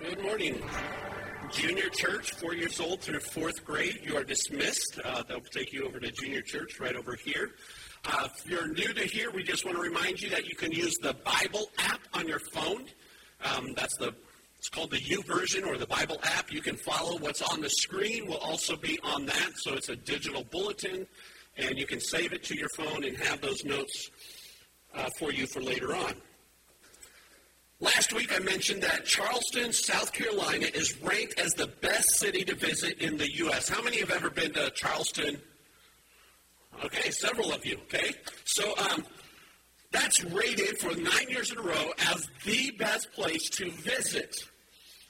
Good 0.00 0.22
morning. 0.22 0.62
Junior 1.50 1.88
church, 1.88 2.32
four 2.34 2.54
years 2.54 2.78
old 2.78 3.00
through 3.00 3.18
fourth 3.18 3.64
grade, 3.64 3.98
you 4.04 4.16
are 4.16 4.22
dismissed. 4.22 5.00
Uh, 5.04 5.24
they'll 5.24 5.40
take 5.40 5.72
you 5.72 5.86
over 5.86 5.98
to 5.98 6.12
junior 6.12 6.40
church 6.40 6.78
right 6.78 6.94
over 6.94 7.16
here. 7.16 7.50
Uh, 8.04 8.28
if 8.32 8.48
you're 8.48 8.68
new 8.68 8.94
to 8.94 9.00
here, 9.00 9.32
we 9.32 9.42
just 9.42 9.64
want 9.64 9.76
to 9.76 9.82
remind 9.82 10.20
you 10.22 10.30
that 10.30 10.46
you 10.46 10.54
can 10.54 10.70
use 10.70 10.96
the 11.02 11.16
Bible 11.24 11.66
app 11.78 12.00
on 12.14 12.28
your 12.28 12.38
phone. 12.52 12.86
Um, 13.44 13.74
that's 13.74 13.96
the 13.96 14.14
it's 14.56 14.68
called 14.68 14.92
the 14.92 14.98
YouVersion 14.98 15.66
or 15.66 15.76
the 15.76 15.86
Bible 15.86 16.18
app. 16.22 16.52
You 16.52 16.60
can 16.60 16.76
follow 16.76 17.18
what's 17.18 17.42
on 17.42 17.60
the 17.60 17.70
screen. 17.70 18.28
Will 18.28 18.36
also 18.36 18.76
be 18.76 19.00
on 19.02 19.26
that, 19.26 19.50
so 19.56 19.74
it's 19.74 19.88
a 19.88 19.96
digital 19.96 20.44
bulletin, 20.44 21.08
and 21.56 21.76
you 21.76 21.86
can 21.86 22.00
save 22.00 22.32
it 22.32 22.44
to 22.44 22.56
your 22.56 22.68
phone 22.76 23.02
and 23.02 23.16
have 23.16 23.40
those 23.40 23.64
notes 23.64 24.10
uh, 24.94 25.08
for 25.18 25.32
you 25.32 25.48
for 25.48 25.60
later 25.60 25.96
on. 25.96 26.14
Last 27.80 28.12
week 28.12 28.34
I 28.34 28.40
mentioned 28.40 28.82
that 28.82 29.04
Charleston, 29.04 29.72
South 29.72 30.12
Carolina 30.12 30.66
is 30.74 31.00
ranked 31.00 31.38
as 31.38 31.52
the 31.52 31.68
best 31.80 32.16
city 32.16 32.44
to 32.44 32.56
visit 32.56 33.00
in 33.00 33.16
the 33.16 33.30
U.S. 33.36 33.68
How 33.68 33.80
many 33.82 34.00
have 34.00 34.10
ever 34.10 34.30
been 34.30 34.52
to 34.54 34.70
Charleston? 34.70 35.40
Okay, 36.84 37.10
several 37.10 37.52
of 37.52 37.64
you, 37.64 37.76
okay? 37.82 38.14
So 38.44 38.74
um, 38.90 39.04
that's 39.92 40.24
rated 40.24 40.78
for 40.78 40.92
nine 40.96 41.28
years 41.28 41.52
in 41.52 41.58
a 41.58 41.62
row 41.62 41.92
as 42.10 42.26
the 42.44 42.72
best 42.72 43.12
place 43.12 43.48
to 43.50 43.70
visit. 43.70 44.34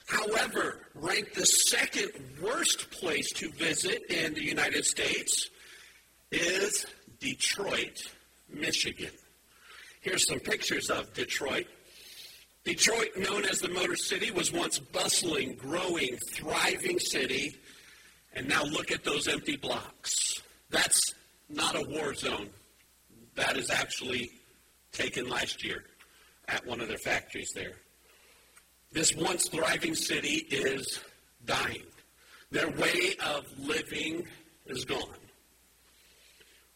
However, 0.07 0.87
ranked 0.93 1.35
the 1.35 1.45
second 1.45 2.11
worst 2.41 2.91
place 2.91 3.31
to 3.33 3.49
visit 3.51 4.03
in 4.11 4.35
the 4.35 4.43
United 4.43 4.85
States 4.85 5.49
is 6.31 6.85
Detroit, 7.19 8.03
Michigan. 8.47 9.11
Here's 10.01 10.27
some 10.27 10.39
pictures 10.39 10.91
of 10.91 11.11
Detroit. 11.13 11.65
Detroit, 12.69 13.17
known 13.17 13.45
as 13.45 13.61
the 13.61 13.67
Motor 13.67 13.95
City, 13.95 14.29
was 14.29 14.53
once 14.53 14.77
bustling, 14.77 15.55
growing, 15.55 16.15
thriving 16.31 16.99
city, 16.99 17.55
and 18.35 18.47
now 18.47 18.63
look 18.63 18.91
at 18.91 19.03
those 19.03 19.27
empty 19.27 19.57
blocks. 19.57 20.43
That's 20.69 21.15
not 21.49 21.75
a 21.75 21.89
war 21.89 22.13
zone. 22.13 22.51
That 23.33 23.57
is 23.57 23.71
actually 23.71 24.29
taken 24.91 25.27
last 25.27 25.65
year 25.65 25.83
at 26.47 26.63
one 26.67 26.79
of 26.79 26.87
their 26.87 26.99
factories 26.99 27.51
there. 27.55 27.73
This 28.91 29.15
once 29.15 29.49
thriving 29.49 29.95
city 29.95 30.45
is 30.51 30.99
dying. 31.45 31.87
Their 32.51 32.69
way 32.69 33.15
of 33.25 33.47
living 33.57 34.27
is 34.67 34.85
gone. 34.85 35.17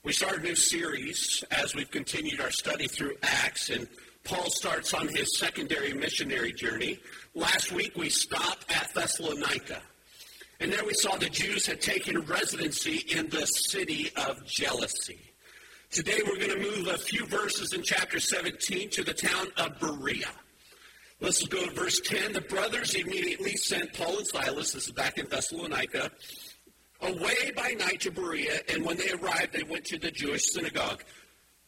We 0.03 0.11
start 0.11 0.39
a 0.39 0.41
new 0.41 0.55
series 0.55 1.43
as 1.51 1.75
we've 1.75 1.91
continued 1.91 2.41
our 2.41 2.49
study 2.49 2.87
through 2.87 3.13
Acts, 3.21 3.69
and 3.69 3.87
Paul 4.23 4.49
starts 4.49 4.93
on 4.93 5.07
his 5.09 5.37
secondary 5.37 5.93
missionary 5.93 6.53
journey. 6.53 6.99
Last 7.35 7.71
week 7.71 7.97
we 7.97 8.09
stopped 8.09 8.71
at 8.73 8.93
Thessalonica. 8.93 9.81
And 10.59 10.71
there 10.71 10.85
we 10.85 10.93
saw 10.93 11.17
the 11.17 11.29
Jews 11.29 11.65
had 11.65 11.81
taken 11.81 12.21
residency 12.21 13.03
in 13.13 13.27
the 13.29 13.45
city 13.45 14.11
of 14.15 14.45
jealousy. 14.45 15.19
Today 15.91 16.21
we're 16.25 16.37
going 16.37 16.51
to 16.51 16.71
move 16.71 16.87
a 16.87 16.97
few 16.97 17.25
verses 17.25 17.73
in 17.73 17.83
chapter 17.83 18.19
17 18.19 18.89
to 18.91 19.03
the 19.03 19.13
town 19.13 19.47
of 19.57 19.77
Berea. 19.79 20.29
Let's 21.19 21.45
go 21.45 21.65
to 21.65 21.71
verse 21.71 21.99
10. 21.99 22.33
The 22.33 22.41
brothers 22.41 22.95
immediately 22.95 23.55
sent 23.57 23.93
Paul 23.93 24.17
and 24.17 24.27
Silas, 24.27 24.71
this 24.71 24.87
is 24.87 24.91
back 24.91 25.17
in 25.17 25.27
Thessalonica, 25.27 26.11
away 27.01 27.51
by 27.55 27.75
night 27.77 28.01
to 28.01 28.11
Berea, 28.11 28.61
and 28.69 28.85
when 28.85 28.97
they 28.97 29.11
arrived, 29.11 29.53
they 29.53 29.63
went 29.63 29.85
to 29.85 29.99
the 29.99 30.11
Jewish 30.11 30.51
synagogue. 30.51 31.03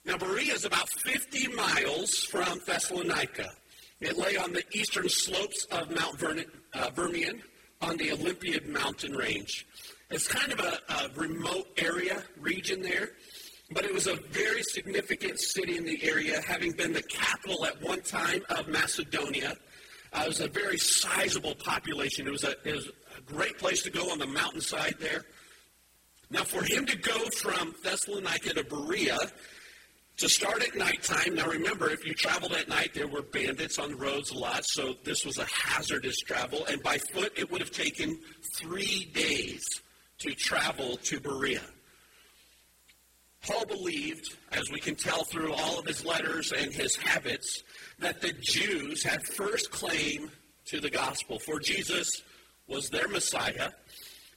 Now, 0.05 0.17
Berea 0.17 0.53
is 0.53 0.65
about 0.65 0.87
50 0.89 1.47
miles 1.49 2.23
from 2.25 2.59
Thessalonica. 2.65 3.49
It 3.99 4.17
lay 4.17 4.37
on 4.37 4.53
the 4.53 4.63
eastern 4.71 5.09
slopes 5.09 5.65
of 5.71 5.89
Mount 5.89 6.19
Vernon, 6.19 6.45
uh, 6.75 6.91
Vermian 6.91 7.41
on 7.81 7.97
the 7.97 8.11
Olympiad 8.11 8.67
mountain 8.67 9.15
range. 9.15 9.65
It's 10.11 10.27
kind 10.27 10.51
of 10.51 10.59
a, 10.59 10.79
a, 10.93 11.09
remote 11.15 11.67
area, 11.77 12.23
region 12.39 12.83
there, 12.83 13.13
but 13.71 13.83
it 13.83 13.91
was 13.91 14.05
a 14.05 14.15
very 14.29 14.61
significant 14.61 15.39
city 15.39 15.75
in 15.75 15.85
the 15.85 16.03
area, 16.03 16.39
having 16.41 16.73
been 16.73 16.93
the 16.93 17.01
capital 17.01 17.65
at 17.65 17.81
one 17.81 18.01
time 18.01 18.41
of 18.49 18.67
Macedonia. 18.67 19.55
Uh, 20.13 20.21
it 20.23 20.27
was 20.27 20.39
a 20.39 20.47
very 20.47 20.77
sizable 20.77 21.55
population. 21.55 22.27
It 22.27 22.31
was, 22.31 22.43
a, 22.43 22.51
it 22.63 22.75
was 22.75 22.91
a 23.17 23.21
great 23.21 23.57
place 23.57 23.81
to 23.83 23.89
go 23.89 24.11
on 24.11 24.19
the 24.19 24.27
mountainside 24.27 24.97
there. 24.99 25.25
Now, 26.29 26.43
for 26.43 26.63
him 26.63 26.85
to 26.85 26.97
go 26.97 27.29
from 27.29 27.73
Thessalonica 27.83 28.53
to 28.53 28.63
Berea, 28.63 29.17
to 30.17 30.29
start 30.29 30.63
at 30.63 30.75
nighttime. 30.75 31.35
Now 31.35 31.47
remember, 31.47 31.89
if 31.89 32.05
you 32.05 32.13
traveled 32.13 32.53
at 32.53 32.69
night, 32.69 32.93
there 32.93 33.07
were 33.07 33.21
bandits 33.21 33.77
on 33.79 33.91
the 33.91 33.97
roads 33.97 34.31
a 34.31 34.37
lot, 34.37 34.65
so 34.65 34.95
this 35.03 35.25
was 35.25 35.37
a 35.37 35.45
hazardous 35.45 36.17
travel. 36.19 36.65
And 36.69 36.81
by 36.81 36.97
foot, 37.13 37.33
it 37.35 37.51
would 37.51 37.61
have 37.61 37.71
taken 37.71 38.19
three 38.57 39.11
days 39.13 39.63
to 40.19 40.33
travel 40.33 40.97
to 40.97 41.19
Berea. 41.19 41.61
Paul 43.45 43.65
believed, 43.65 44.35
as 44.53 44.71
we 44.71 44.79
can 44.79 44.95
tell 44.95 45.23
through 45.25 45.53
all 45.53 45.77
of 45.77 45.85
his 45.85 46.03
letters 46.03 46.51
and 46.51 46.73
his 46.73 46.95
habits, 46.95 47.63
that 47.99 48.21
the 48.21 48.33
Jews 48.41 49.03
had 49.03 49.23
first 49.27 49.69
claim 49.69 50.31
to 50.65 50.79
the 50.79 50.89
gospel. 50.89 51.37
For 51.39 51.59
Jesus 51.59 52.09
was 52.67 52.89
their 52.89 53.07
Messiah. 53.07 53.71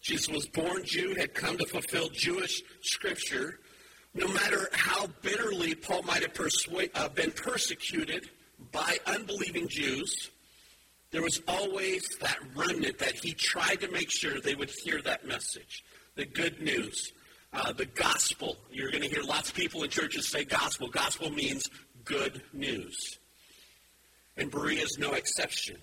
Jesus 0.02 0.28
was 0.28 0.46
born 0.46 0.84
Jew, 0.84 1.14
had 1.14 1.34
come 1.34 1.56
to 1.56 1.66
fulfill 1.66 2.10
Jewish 2.10 2.62
scripture 2.82 3.60
no 4.18 4.26
matter 4.28 4.68
how 4.72 5.06
bitterly 5.22 5.74
Paul 5.74 6.02
might 6.02 6.22
have 6.22 6.36
uh, 6.94 7.08
been 7.10 7.30
persecuted 7.30 8.28
by 8.72 8.98
unbelieving 9.06 9.68
Jews, 9.68 10.30
there 11.12 11.22
was 11.22 11.40
always 11.46 12.04
that 12.20 12.38
remnant 12.54 12.98
that 12.98 13.14
he 13.14 13.32
tried 13.32 13.80
to 13.80 13.90
make 13.90 14.10
sure 14.10 14.40
they 14.40 14.56
would 14.56 14.70
hear 14.82 15.00
that 15.02 15.26
message, 15.26 15.84
the 16.16 16.26
good 16.26 16.60
news, 16.60 17.12
uh, 17.52 17.72
the 17.72 17.86
gospel. 17.86 18.56
You're 18.72 18.90
going 18.90 19.04
to 19.04 19.08
hear 19.08 19.22
lots 19.22 19.50
of 19.50 19.54
people 19.54 19.84
in 19.84 19.90
churches 19.90 20.28
say 20.28 20.44
gospel. 20.44 20.88
Gospel 20.88 21.30
means 21.30 21.70
good 22.04 22.42
news. 22.52 23.18
And 24.36 24.50
Berea 24.50 24.82
is 24.82 24.98
no 24.98 25.12
exception. 25.12 25.76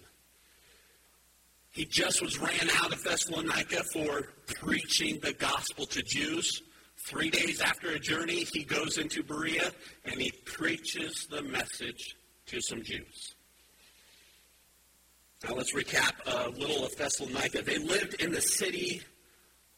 He 1.71 1.85
just 1.85 2.21
was 2.21 2.39
ran 2.39 2.69
out 2.81 2.93
of 2.93 3.03
Thessalonica 3.03 3.83
for 3.93 4.33
preaching 4.61 5.19
the 5.19 5.33
gospel 5.33 5.85
to 5.87 6.01
Jews. 6.03 6.61
Three 7.05 7.29
days 7.29 7.61
after 7.61 7.91
a 7.91 7.99
journey, 7.99 8.47
he 8.51 8.63
goes 8.63 8.97
into 8.97 9.21
Berea 9.21 9.71
and 10.05 10.19
he 10.19 10.31
preaches 10.43 11.27
the 11.29 11.43
message 11.43 12.17
to 12.47 12.59
some 12.59 12.81
Jews. 12.81 13.35
Now 15.43 15.53
let's 15.53 15.75
recap 15.75 16.13
a 16.25 16.49
little 16.49 16.83
of 16.83 16.95
Thessalonica. 16.97 17.61
They 17.61 17.77
lived 17.77 18.15
in 18.15 18.31
the 18.31 18.41
city 18.41 19.03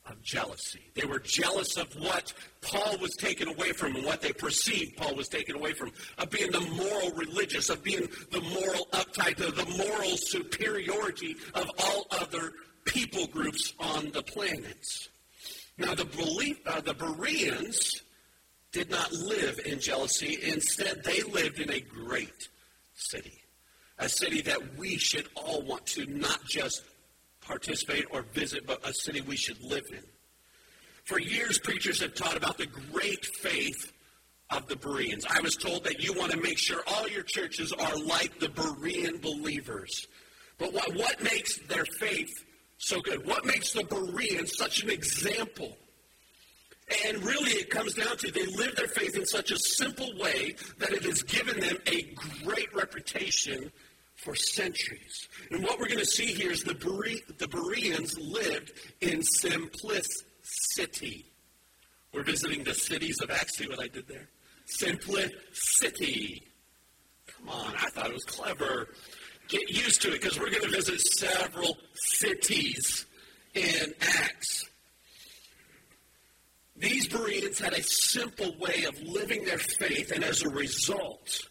of 0.06 0.24
jealousy. 0.24 0.80
They 0.96 1.06
were 1.06 1.20
jealous 1.20 1.76
of 1.76 1.94
what 1.96 2.32
Paul 2.62 2.98
was 3.00 3.14
taken 3.18 3.50
away 3.50 3.74
from 3.74 3.98
and 3.98 4.06
what 4.06 4.22
they 4.22 4.32
perceived 4.32 4.96
Paul 4.96 5.16
was 5.16 5.28
taken 5.28 5.58
away 5.58 5.74
from, 5.74 5.92
of 6.18 6.30
being 6.30 6.50
the 6.50 6.62
moral 6.62 7.12
religious, 7.12 7.70
of 7.70 7.84
being 7.84 8.08
the 8.32 8.40
moral 8.40 8.88
uptight, 8.94 9.46
of 9.46 9.58
the 9.58 9.86
moral 9.86 10.16
superiority 10.16 11.36
of 11.56 11.70
all 11.84 12.08
other 12.12 12.54
people 12.86 13.28
groups 13.28 13.74
on 13.82 14.12
the 14.12 14.24
planets. 14.24 15.10
Now, 15.78 15.94
the, 15.94 16.06
belief, 16.06 16.60
uh, 16.66 16.82
the 16.82 16.94
Bereans 16.94 18.02
did 18.72 18.90
not 18.90 19.12
live 19.12 19.60
in 19.66 19.80
jealousy. 19.80 20.40
Instead, 20.44 21.04
they 21.04 21.22
lived 21.22 21.60
in 21.60 21.72
a 21.72 21.80
great 21.80 22.50
city, 22.96 23.42
a 24.00 24.10
city 24.10 24.42
that 24.42 24.78
we 24.78 24.98
should 24.98 25.28
all 25.36 25.62
want 25.62 25.86
to 25.88 26.06
not 26.08 26.44
just 26.46 26.84
participate 27.42 28.06
or 28.12 28.24
visit, 28.34 28.66
but 28.66 28.88
a 28.88 28.94
city 28.94 29.22
we 29.22 29.38
should 29.38 29.62
live 29.62 29.86
in. 29.92 30.04
For 31.06 31.20
years, 31.20 31.60
preachers 31.60 32.02
have 32.02 32.16
taught 32.16 32.36
about 32.36 32.58
the 32.58 32.66
great 32.66 33.26
faith 33.26 33.94
of 34.50 34.68
the 34.68 34.76
Bereans. 34.76 35.26
I 35.30 35.42
was 35.42 35.56
told 35.56 35.84
that 35.86 36.04
you 36.04 36.14
want 36.14 36.32
to 36.32 36.42
make 36.42 36.58
sure 36.58 36.82
all 36.88 37.08
your 37.08 37.24
churches 37.24 37.72
are 37.72 37.98
like 37.98 38.40
the 38.40 38.48
Berean 38.48 39.22
believers. 39.22 40.08
But 40.58 40.74
what, 40.74 40.94
what 40.96 41.22
makes 41.22 41.60
their 41.68 41.86
faith 42.00 42.44
so 42.78 43.02
good. 43.02 43.26
What 43.26 43.46
makes 43.46 43.74
the 43.74 43.84
Bereans 43.84 44.58
such 44.58 44.84
an 44.84 44.90
example? 44.90 45.78
And 47.06 47.22
really, 47.24 47.52
it 47.52 47.70
comes 47.70 47.96
down 47.96 48.16
to 48.18 48.32
they 48.32 48.46
live 48.46 48.76
their 48.76 48.88
faith 48.88 49.18
in 49.18 49.26
such 49.26 49.52
a 49.52 49.60
simple 49.60 50.18
way 50.18 50.56
that 50.78 50.92
it 50.92 51.04
has 51.04 51.22
given 51.22 51.60
them 51.60 51.78
a 51.88 52.04
great 52.44 52.74
reputation 52.74 53.72
for 54.16 54.36
centuries. 54.36 55.28
And 55.52 55.64
what 55.64 55.80
we're 55.80 55.88
going 55.88 56.00
to 56.00 56.06
see 56.06 56.28
here 56.28 56.52
is 56.52 56.64
the, 56.64 56.76
Bere- 56.76 57.22
the 57.38 57.48
Bereans 57.48 58.18
lived 58.18 58.72
in 59.02 59.22
simplicity. 59.22 61.26
We're 62.14 62.24
visiting 62.24 62.64
the 62.64 62.74
cities 62.74 63.20
of 63.22 63.32
Acts. 63.32 63.58
See 63.58 63.68
what 63.68 63.82
I 63.82 63.88
did 63.88 64.08
there? 64.08 64.30
Simplicity. 64.66 66.44
Come 67.28 67.50
on, 67.50 67.76
I 67.76 67.90
thought 67.90 68.08
it 68.08 68.14
was 68.14 68.24
clever. 68.24 68.88
Get 69.48 69.70
used 69.70 70.02
to 70.02 70.10
it 70.10 70.22
because 70.22 70.40
we're 70.40 70.50
going 70.50 70.64
to 70.64 70.70
visit 70.70 71.00
several 71.00 71.78
cities 71.94 73.06
in 73.54 73.94
Acts. 74.02 74.66
These 76.76 77.08
Bereans 77.08 77.60
had 77.60 77.74
a 77.74 77.82
simple 77.82 78.56
way 78.60 78.84
of 78.84 79.02
living 79.02 79.46
their 79.46 79.58
faith, 79.58 80.12
and 80.12 80.24
as 80.24 80.44
a 80.44 80.50
result, 80.50 81.48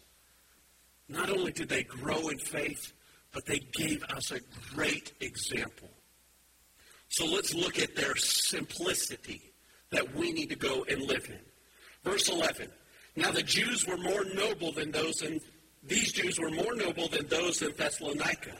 not 1.09 1.29
only 1.29 1.51
did 1.51 1.69
they 1.69 1.83
grow 1.83 2.29
in 2.29 2.37
faith, 2.37 2.93
but 3.33 3.45
they 3.45 3.59
gave 3.73 4.03
us 4.05 4.31
a 4.31 4.39
great 4.73 5.13
example. 5.19 5.89
So 7.09 7.25
let's 7.25 7.53
look 7.53 7.79
at 7.79 7.95
their 7.95 8.15
simplicity 8.15 9.53
that 9.91 10.15
we 10.15 10.31
need 10.31 10.49
to 10.49 10.55
go 10.55 10.85
and 10.89 11.01
live 11.01 11.25
in. 11.29 11.39
Verse 12.03 12.29
11. 12.29 12.69
Now 13.15 13.31
the 13.31 13.43
Jews 13.43 13.85
were 13.85 13.97
more 13.97 14.23
noble 14.33 14.71
than 14.71 14.91
those 14.91 15.21
in, 15.23 15.39
these 15.83 16.11
Jews 16.11 16.39
were 16.39 16.51
more 16.51 16.75
noble 16.75 17.07
than 17.07 17.27
those 17.27 17.61
in 17.61 17.71
Thessalonica. 17.77 18.51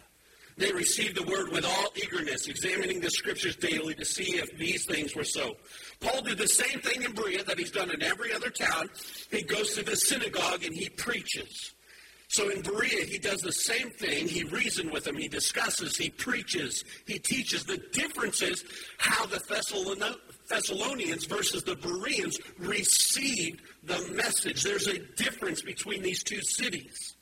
They 0.57 0.71
received 0.71 1.15
the 1.15 1.23
word 1.23 1.51
with 1.51 1.65
all 1.65 1.89
eagerness, 1.95 2.47
examining 2.47 2.99
the 2.99 3.11
scriptures 3.11 3.55
daily 3.55 3.93
to 3.93 4.05
see 4.05 4.37
if 4.37 4.57
these 4.57 4.85
things 4.85 5.15
were 5.15 5.23
so. 5.23 5.55
Paul 5.99 6.23
did 6.23 6.39
the 6.39 6.47
same 6.47 6.79
thing 6.79 7.03
in 7.03 7.11
Berea 7.13 7.43
that 7.43 7.59
he's 7.59 7.69
done 7.69 7.91
in 7.91 8.01
every 8.01 8.33
other 8.33 8.49
town. 8.49 8.89
He 9.29 9.43
goes 9.43 9.75
to 9.75 9.83
the 9.83 9.95
synagogue 9.95 10.63
and 10.63 10.73
he 10.73 10.89
preaches. 10.89 11.73
So 12.29 12.49
in 12.49 12.61
Berea, 12.61 13.05
he 13.05 13.19
does 13.19 13.39
the 13.41 13.51
same 13.53 13.91
thing. 13.91 14.27
He 14.27 14.43
reasons 14.45 14.91
with 14.91 15.05
them. 15.05 15.15
He 15.15 15.27
discusses. 15.27 15.95
He 15.95 16.09
preaches. 16.09 16.83
He 17.05 17.19
teaches. 17.19 17.63
The 17.63 17.77
difference 17.93 18.41
is 18.41 18.65
how 18.97 19.27
the 19.27 19.39
Thessalonians 20.49 21.25
versus 21.25 21.63
the 21.63 21.75
Bereans 21.75 22.39
received 22.57 23.61
the 23.87 24.13
message. 24.13 24.63
There's 24.63 24.87
a 24.87 24.99
difference 24.99 25.61
between 25.61 26.03
these 26.03 26.23
two 26.23 26.41
cities. 26.41 27.15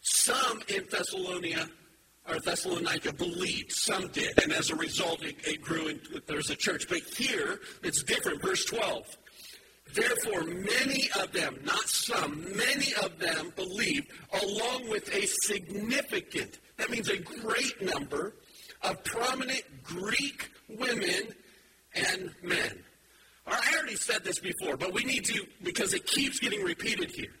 Some 0.00 0.60
in 0.68 0.84
Thessalonica 0.90 1.68
or 2.28 2.40
Thessalonica 2.40 3.12
believed. 3.12 3.72
Some 3.72 4.08
did. 4.08 4.42
And 4.42 4.52
as 4.52 4.70
a 4.70 4.76
result, 4.76 5.24
it, 5.24 5.36
it 5.46 5.62
grew 5.62 5.88
and 5.88 6.00
there's 6.26 6.50
a 6.50 6.56
church. 6.56 6.88
But 6.88 7.00
here, 7.16 7.60
it's 7.82 8.02
different. 8.02 8.42
Verse 8.42 8.64
12. 8.66 9.16
Therefore, 9.94 10.44
many 10.44 11.08
of 11.18 11.32
them, 11.32 11.58
not 11.64 11.88
some, 11.88 12.44
many 12.54 12.92
of 13.02 13.18
them 13.18 13.52
believed, 13.56 14.08
along 14.42 14.90
with 14.90 15.12
a 15.14 15.26
significant, 15.26 16.58
that 16.76 16.90
means 16.90 17.08
a 17.08 17.16
great 17.16 17.80
number, 17.80 18.34
of 18.82 19.02
prominent 19.04 19.62
Greek 19.82 20.50
women 20.68 21.34
and 21.94 22.30
men. 22.42 22.84
I 23.50 23.74
already 23.76 23.96
said 23.96 24.24
this 24.24 24.38
before, 24.38 24.76
but 24.76 24.92
we 24.92 25.04
need 25.04 25.24
to, 25.26 25.46
because 25.62 25.94
it 25.94 26.06
keeps 26.06 26.38
getting 26.38 26.62
repeated 26.62 27.10
here. 27.10 27.32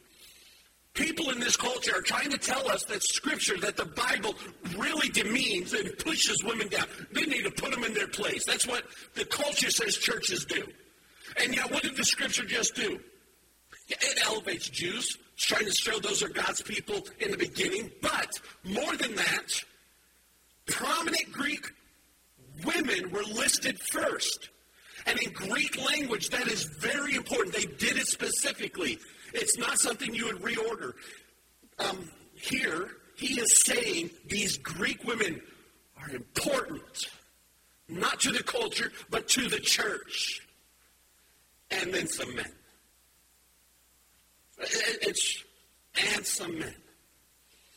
People 0.94 1.30
in 1.30 1.38
this 1.38 1.56
culture 1.56 1.96
are 1.96 2.02
trying 2.02 2.30
to 2.30 2.38
tell 2.38 2.68
us 2.68 2.82
that 2.84 3.02
Scripture, 3.02 3.56
that 3.58 3.76
the 3.76 3.84
Bible 3.84 4.34
really 4.76 5.08
demeans 5.10 5.72
and 5.72 5.96
pushes 5.98 6.42
women 6.42 6.68
down. 6.68 6.86
They 7.12 7.22
need 7.22 7.44
to 7.44 7.50
put 7.50 7.70
them 7.70 7.84
in 7.84 7.94
their 7.94 8.08
place. 8.08 8.44
That's 8.44 8.66
what 8.66 8.84
the 9.14 9.24
culture 9.24 9.70
says 9.70 9.96
churches 9.96 10.44
do. 10.44 10.66
And 11.40 11.54
yet, 11.54 11.70
what 11.70 11.82
did 11.82 11.96
the 11.96 12.04
Scripture 12.04 12.44
just 12.44 12.74
do? 12.74 12.98
It 13.88 14.18
elevates 14.26 14.68
Jews. 14.68 15.16
It's 15.34 15.44
trying 15.44 15.66
to 15.66 15.72
show 15.72 15.98
those 16.00 16.22
are 16.22 16.28
God's 16.28 16.62
people 16.62 17.06
in 17.20 17.30
the 17.30 17.36
beginning. 17.36 17.92
But 18.02 18.30
more 18.64 18.96
than 18.96 19.14
that, 19.14 19.62
prominent 20.66 21.30
Greek 21.32 21.64
women 22.64 23.10
were 23.10 23.22
listed 23.22 23.78
first. 23.92 24.50
And 25.08 25.18
in 25.22 25.32
Greek 25.32 25.82
language, 25.82 26.28
that 26.28 26.48
is 26.48 26.64
very 26.64 27.14
important. 27.14 27.54
They 27.54 27.64
did 27.64 27.96
it 27.96 28.06
specifically. 28.06 28.98
It's 29.32 29.56
not 29.56 29.78
something 29.78 30.14
you 30.14 30.26
would 30.26 30.42
reorder. 30.42 30.92
Um, 31.78 32.10
here, 32.34 32.90
he 33.16 33.40
is 33.40 33.62
saying 33.62 34.10
these 34.26 34.58
Greek 34.58 35.02
women 35.04 35.40
are 35.96 36.10
important, 36.14 37.08
not 37.88 38.20
to 38.20 38.32
the 38.32 38.42
culture, 38.42 38.92
but 39.08 39.28
to 39.28 39.48
the 39.48 39.60
church. 39.60 40.46
And 41.70 41.92
then 41.92 42.06
some 42.06 42.34
men. 42.36 42.52
It's, 44.58 45.42
and 46.14 46.26
some 46.26 46.58
men. 46.58 46.74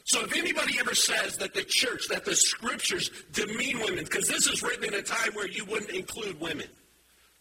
So 0.03 0.21
if 0.25 0.35
anybody 0.35 0.79
ever 0.79 0.95
says 0.95 1.37
that 1.37 1.53
the 1.53 1.63
church, 1.63 2.07
that 2.09 2.25
the 2.25 2.35
scriptures 2.35 3.09
demean 3.31 3.79
women, 3.79 4.03
because 4.03 4.27
this 4.27 4.47
is 4.47 4.61
written 4.61 4.83
in 4.83 4.95
a 4.95 5.01
time 5.01 5.33
where 5.33 5.47
you 5.47 5.63
wouldn't 5.63 5.91
include 5.91 6.37
women. 6.41 6.67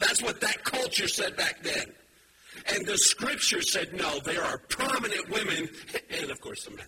That's 0.01 0.23
what 0.23 0.41
that 0.41 0.65
culture 0.65 1.07
said 1.07 1.37
back 1.37 1.63
then. 1.63 1.93
And 2.75 2.87
the 2.87 2.99
scripture 2.99 3.63
said, 3.63 3.95
no, 3.95 4.19
there 4.21 4.43
are 4.43 4.59
prominent 4.59 5.31
women 5.31 5.69
and, 6.19 6.31
of 6.31 6.41
course, 6.41 6.65
some 6.65 6.75
men. 6.75 6.87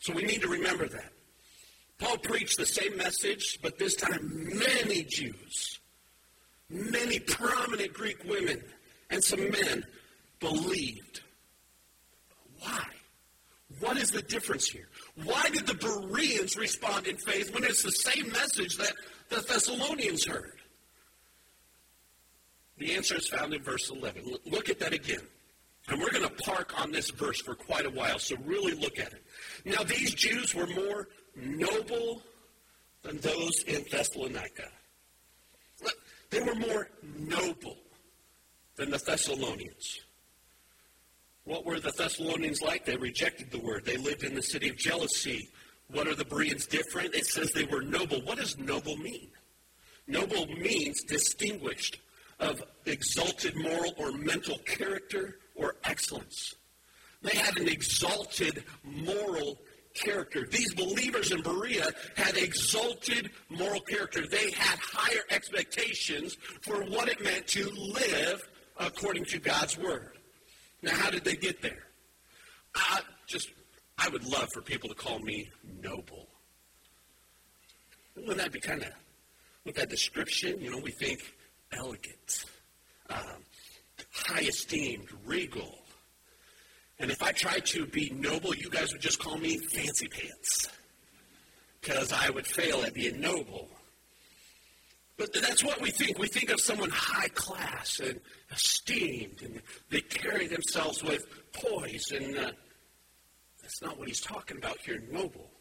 So 0.00 0.12
we 0.12 0.22
need 0.22 0.42
to 0.42 0.48
remember 0.48 0.86
that. 0.88 1.12
Paul 1.98 2.18
preached 2.18 2.58
the 2.58 2.66
same 2.66 2.96
message, 2.96 3.60
but 3.62 3.78
this 3.78 3.94
time 3.94 4.48
many 4.58 5.04
Jews, 5.04 5.80
many 6.68 7.20
prominent 7.20 7.92
Greek 7.92 8.22
women, 8.24 8.62
and 9.10 9.22
some 9.22 9.48
men 9.50 9.84
believed. 10.40 11.20
Why? 12.58 12.84
What 13.78 13.96
is 13.96 14.10
the 14.10 14.22
difference 14.22 14.68
here? 14.68 14.88
Why 15.22 15.48
did 15.50 15.66
the 15.66 15.74
Bereans 15.74 16.56
respond 16.56 17.06
in 17.06 17.16
faith 17.16 17.54
when 17.54 17.64
it's 17.64 17.82
the 17.82 17.92
same 17.92 18.30
message 18.32 18.76
that 18.76 18.92
the 19.28 19.40
Thessalonians 19.40 20.26
heard? 20.26 20.61
The 22.82 22.96
answer 22.96 23.16
is 23.16 23.28
found 23.28 23.54
in 23.54 23.62
verse 23.62 23.90
11. 23.90 24.38
Look 24.44 24.68
at 24.68 24.80
that 24.80 24.92
again. 24.92 25.20
And 25.86 26.00
we're 26.00 26.10
going 26.10 26.28
to 26.28 26.42
park 26.42 26.80
on 26.80 26.90
this 26.90 27.10
verse 27.10 27.40
for 27.40 27.54
quite 27.54 27.86
a 27.86 27.90
while, 27.90 28.18
so 28.18 28.34
really 28.44 28.74
look 28.74 28.98
at 28.98 29.12
it. 29.12 29.22
Now, 29.64 29.84
these 29.84 30.12
Jews 30.14 30.52
were 30.52 30.66
more 30.66 31.08
noble 31.36 32.22
than 33.04 33.18
those 33.18 33.62
in 33.68 33.84
Thessalonica. 33.88 34.68
They 36.30 36.40
were 36.40 36.56
more 36.56 36.88
noble 37.20 37.76
than 38.74 38.90
the 38.90 38.98
Thessalonians. 38.98 40.00
What 41.44 41.64
were 41.64 41.78
the 41.78 41.92
Thessalonians 41.92 42.62
like? 42.62 42.84
They 42.84 42.96
rejected 42.96 43.52
the 43.52 43.60
word. 43.60 43.84
They 43.84 43.96
lived 43.96 44.24
in 44.24 44.34
the 44.34 44.42
city 44.42 44.68
of 44.68 44.76
jealousy. 44.76 45.50
What 45.86 46.08
are 46.08 46.16
the 46.16 46.24
Bereans 46.24 46.66
different? 46.66 47.14
It 47.14 47.26
says 47.26 47.52
they 47.52 47.64
were 47.64 47.82
noble. 47.82 48.22
What 48.22 48.38
does 48.38 48.58
noble 48.58 48.96
mean? 48.96 49.28
Noble 50.08 50.48
means 50.48 51.04
distinguished, 51.04 52.00
of 52.42 52.62
exalted 52.86 53.56
moral 53.56 53.94
or 53.96 54.12
mental 54.12 54.58
character 54.66 55.38
or 55.54 55.76
excellence. 55.84 56.56
They 57.22 57.38
had 57.38 57.56
an 57.56 57.68
exalted 57.68 58.64
moral 58.82 59.60
character. 59.94 60.46
These 60.50 60.74
believers 60.74 61.30
in 61.30 61.40
Berea 61.42 61.88
had 62.16 62.36
exalted 62.36 63.30
moral 63.48 63.80
character. 63.80 64.26
They 64.26 64.50
had 64.50 64.78
higher 64.80 65.22
expectations 65.30 66.36
for 66.62 66.82
what 66.84 67.08
it 67.08 67.22
meant 67.22 67.46
to 67.48 67.70
live 67.70 68.42
according 68.78 69.26
to 69.26 69.38
God's 69.38 69.78
word. 69.78 70.18
Now, 70.82 70.94
how 70.94 71.10
did 71.10 71.24
they 71.24 71.36
get 71.36 71.62
there? 71.62 71.84
I 72.74 73.00
just, 73.28 73.50
I 73.98 74.08
would 74.08 74.24
love 74.24 74.48
for 74.52 74.62
people 74.62 74.88
to 74.88 74.94
call 74.96 75.20
me 75.20 75.50
noble. 75.80 76.26
Wouldn't 78.16 78.38
that 78.38 78.50
be 78.50 78.60
kind 78.60 78.82
of, 78.82 78.88
with 79.64 79.76
that 79.76 79.90
description, 79.90 80.60
you 80.60 80.70
know, 80.70 80.78
we 80.78 80.90
think 80.90 81.20
elegant, 81.72 82.44
um, 83.10 83.44
high 84.12 84.42
esteemed, 84.42 85.08
regal. 85.24 85.78
And 86.98 87.10
if 87.10 87.22
I 87.22 87.32
tried 87.32 87.66
to 87.66 87.86
be 87.86 88.10
noble, 88.10 88.54
you 88.54 88.70
guys 88.70 88.92
would 88.92 89.02
just 89.02 89.18
call 89.18 89.38
me 89.38 89.58
fancy 89.58 90.08
pants 90.08 90.68
because 91.80 92.12
I 92.12 92.30
would 92.30 92.46
fail 92.46 92.84
at 92.84 92.94
being 92.94 93.20
noble. 93.20 93.68
But 95.18 95.32
that's 95.32 95.62
what 95.62 95.80
we 95.80 95.90
think. 95.90 96.18
We 96.18 96.28
think 96.28 96.50
of 96.50 96.60
someone 96.60 96.90
high 96.90 97.28
class 97.28 98.00
and 98.00 98.20
esteemed, 98.50 99.42
and 99.42 99.62
they 99.90 100.00
carry 100.00 100.46
themselves 100.46 101.02
with 101.04 101.24
poise, 101.52 102.10
and 102.12 102.36
uh, 102.36 102.50
that's 103.60 103.82
not 103.82 103.98
what 103.98 104.08
he's 104.08 104.20
talking 104.20 104.56
about 104.56 104.78
here, 104.78 105.02
noble. 105.10 105.51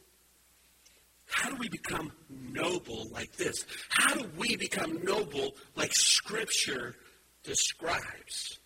How 1.31 1.49
do 1.49 1.55
we 1.55 1.69
become 1.69 2.11
noble 2.29 3.07
like 3.11 3.31
this? 3.37 3.65
How 3.89 4.13
do 4.15 4.29
we 4.37 4.57
become 4.57 5.01
noble 5.03 5.55
like 5.75 5.93
Scripture 5.93 6.95
describes? 7.43 8.59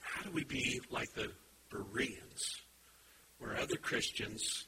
How 0.00 0.22
do 0.22 0.30
we 0.30 0.44
be 0.44 0.80
like 0.90 1.12
the 1.14 1.32
Bereans, 1.70 2.62
where 3.38 3.56
other 3.58 3.76
Christians 3.76 4.66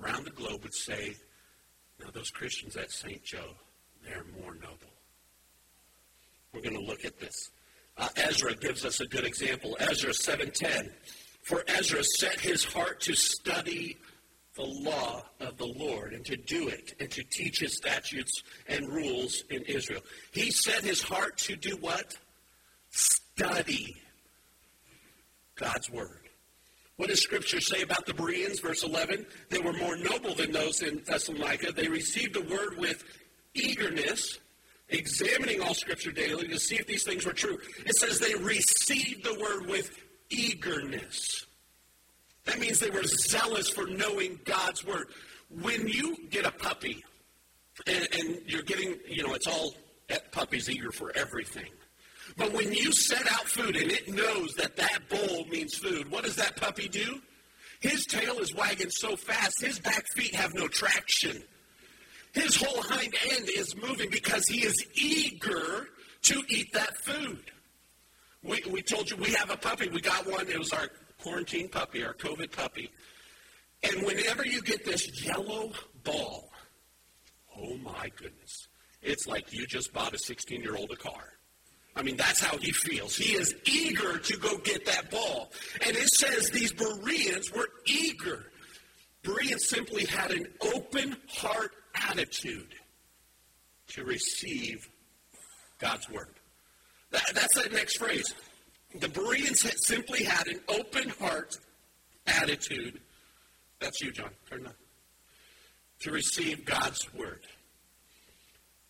around 0.00 0.24
the 0.24 0.30
globe 0.30 0.62
would 0.62 0.74
say, 0.74 1.14
now 2.00 2.10
those 2.12 2.30
Christians 2.30 2.76
at 2.76 2.90
St. 2.90 3.22
Joe, 3.22 3.54
they're 4.04 4.24
more 4.40 4.54
noble. 4.54 4.92
We're 6.52 6.62
going 6.62 6.74
to 6.74 6.84
look 6.84 7.04
at 7.04 7.20
this. 7.20 7.50
Uh, 7.96 8.08
Ezra 8.16 8.54
gives 8.54 8.84
us 8.84 9.00
a 9.00 9.06
good 9.06 9.24
example. 9.24 9.76
Ezra 9.78 10.10
7.10. 10.10 10.90
For 11.42 11.64
Ezra 11.68 12.02
set 12.02 12.40
his 12.40 12.64
heart 12.64 13.00
to 13.02 13.14
study 13.14 13.98
the 14.54 14.62
law 14.62 15.22
of 15.40 15.56
the 15.56 15.66
Lord 15.66 16.12
and 16.12 16.24
to 16.26 16.36
do 16.36 16.68
it 16.68 16.94
and 17.00 17.10
to 17.10 17.22
teach 17.24 17.60
his 17.60 17.76
statutes 17.76 18.42
and 18.68 18.88
rules 18.88 19.44
in 19.50 19.62
Israel. 19.62 20.02
He 20.32 20.50
set 20.50 20.84
his 20.84 21.02
heart 21.02 21.38
to 21.38 21.56
do 21.56 21.76
what? 21.80 22.16
Study 22.90 23.96
God's 25.56 25.90
word. 25.90 26.18
What 26.96 27.08
does 27.08 27.22
Scripture 27.22 27.60
say 27.60 27.82
about 27.82 28.04
the 28.04 28.14
Bereans? 28.14 28.60
Verse 28.60 28.84
11 28.84 29.26
They 29.48 29.58
were 29.58 29.72
more 29.72 29.96
noble 29.96 30.34
than 30.34 30.52
those 30.52 30.82
in 30.82 31.02
Thessalonica. 31.04 31.72
They 31.72 31.88
received 31.88 32.34
the 32.34 32.42
word 32.42 32.78
with 32.78 33.02
eagerness, 33.54 34.38
examining 34.90 35.62
all 35.62 35.74
Scripture 35.74 36.12
daily 36.12 36.48
to 36.48 36.58
see 36.58 36.76
if 36.76 36.86
these 36.86 37.04
things 37.04 37.24
were 37.24 37.32
true. 37.32 37.58
It 37.86 37.96
says 37.96 38.18
they 38.18 38.34
received 38.34 39.24
the 39.24 39.38
word 39.40 39.66
with 39.66 39.90
eagerness. 40.28 41.46
That 42.44 42.58
means 42.58 42.80
they 42.80 42.90
were 42.90 43.04
zealous 43.04 43.68
for 43.68 43.86
knowing 43.86 44.40
God's 44.44 44.84
word. 44.84 45.08
When 45.48 45.86
you 45.86 46.16
get 46.30 46.46
a 46.46 46.50
puppy, 46.50 47.04
and, 47.86 48.08
and 48.18 48.42
you're 48.46 48.62
getting, 48.62 48.96
you 49.08 49.26
know, 49.26 49.34
it's 49.34 49.46
all 49.46 49.74
eh, 50.08 50.14
that 50.14 50.32
puppy's 50.32 50.68
eager 50.68 50.90
for 50.92 51.12
everything. 51.14 51.70
But 52.36 52.52
when 52.52 52.72
you 52.72 52.92
set 52.92 53.30
out 53.32 53.46
food 53.46 53.76
and 53.76 53.90
it 53.90 54.08
knows 54.08 54.54
that 54.54 54.76
that 54.76 55.08
bowl 55.08 55.44
means 55.46 55.74
food, 55.74 56.10
what 56.10 56.24
does 56.24 56.36
that 56.36 56.56
puppy 56.56 56.88
do? 56.88 57.20
His 57.80 58.06
tail 58.06 58.38
is 58.38 58.54
wagging 58.54 58.90
so 58.90 59.16
fast, 59.16 59.60
his 59.60 59.78
back 59.78 60.04
feet 60.14 60.34
have 60.34 60.54
no 60.54 60.68
traction. 60.68 61.42
His 62.32 62.56
whole 62.56 62.82
hind 62.82 63.14
end 63.30 63.48
is 63.48 63.74
moving 63.76 64.08
because 64.10 64.46
he 64.46 64.64
is 64.64 64.86
eager 64.94 65.88
to 66.22 66.42
eat 66.48 66.72
that 66.72 66.96
food. 66.98 67.50
We, 68.42 68.62
we 68.70 68.82
told 68.82 69.10
you 69.10 69.16
we 69.16 69.32
have 69.34 69.50
a 69.50 69.56
puppy. 69.56 69.88
We 69.88 70.00
got 70.00 70.26
one. 70.26 70.48
It 70.48 70.58
was 70.58 70.72
our 70.72 70.88
quarantine 71.22 71.68
puppy, 71.68 72.04
our 72.04 72.14
COVID 72.14 72.50
puppy. 72.52 72.90
And 73.82 74.04
whenever 74.04 74.44
you 74.44 74.62
get 74.62 74.84
this 74.84 75.24
yellow 75.24 75.72
ball, 76.04 76.50
oh 77.56 77.76
my 77.78 78.10
goodness, 78.16 78.68
it's 79.02 79.26
like 79.26 79.52
you 79.52 79.66
just 79.66 79.92
bought 79.92 80.14
a 80.14 80.18
16 80.18 80.60
year 80.60 80.76
old 80.76 80.90
a 80.90 80.96
car. 80.96 81.32
I 81.94 82.02
mean, 82.02 82.16
that's 82.16 82.40
how 82.40 82.56
he 82.56 82.72
feels. 82.72 83.16
He 83.16 83.34
is 83.34 83.54
eager 83.66 84.18
to 84.18 84.36
go 84.38 84.56
get 84.58 84.86
that 84.86 85.10
ball. 85.10 85.52
And 85.86 85.94
it 85.94 86.08
says 86.08 86.50
these 86.50 86.72
Bereans 86.72 87.52
were 87.52 87.68
eager. 87.86 88.46
Bereans 89.22 89.68
simply 89.68 90.06
had 90.06 90.30
an 90.30 90.46
open 90.74 91.16
heart 91.28 91.72
attitude 92.08 92.74
to 93.88 94.04
receive 94.04 94.88
God's 95.78 96.08
word. 96.08 96.34
That, 97.10 97.30
that's 97.34 97.54
that 97.56 97.72
next 97.72 97.98
phrase. 97.98 98.34
The 99.00 99.08
Bereans 99.08 99.62
had 99.62 99.78
simply 99.84 100.24
had 100.24 100.46
an 100.48 100.60
open 100.68 101.08
heart 101.10 101.58
attitude. 102.26 103.00
That's 103.80 104.00
you, 104.00 104.12
John. 104.12 104.30
Turn 104.48 104.66
on. 104.66 104.74
To 106.00 106.10
receive 106.10 106.64
God's 106.64 107.12
word. 107.14 107.46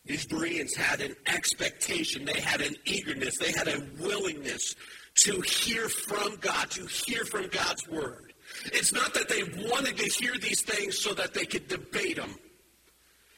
These 0.05 0.27
Bereans 0.27 0.75
had 0.75 1.01
an 1.01 1.15
expectation, 1.27 2.25
they 2.25 2.41
had 2.41 2.61
an 2.61 2.75
eagerness, 2.85 3.39
they 3.39 3.53
had 3.53 3.69
a 3.69 3.87
willingness 4.01 4.75
to 5.15 5.41
hear 5.43 5.89
from 5.89 6.37
God, 6.41 6.71
to 6.73 6.87
hear 6.87 7.25
from 7.25 7.47
God's 7.49 7.87
word. 7.89 8.33
It's 8.67 8.93
not 8.93 9.15
that 9.15 9.29
they 9.29 9.45
wanted 9.69 9.97
to 9.99 10.05
hear 10.05 10.33
these 10.39 10.63
things 10.63 10.99
so 10.99 11.15
that 11.15 11.35
they 11.35 11.45
could 11.45 11.69
debate 11.69 12.17
them. 12.17 12.35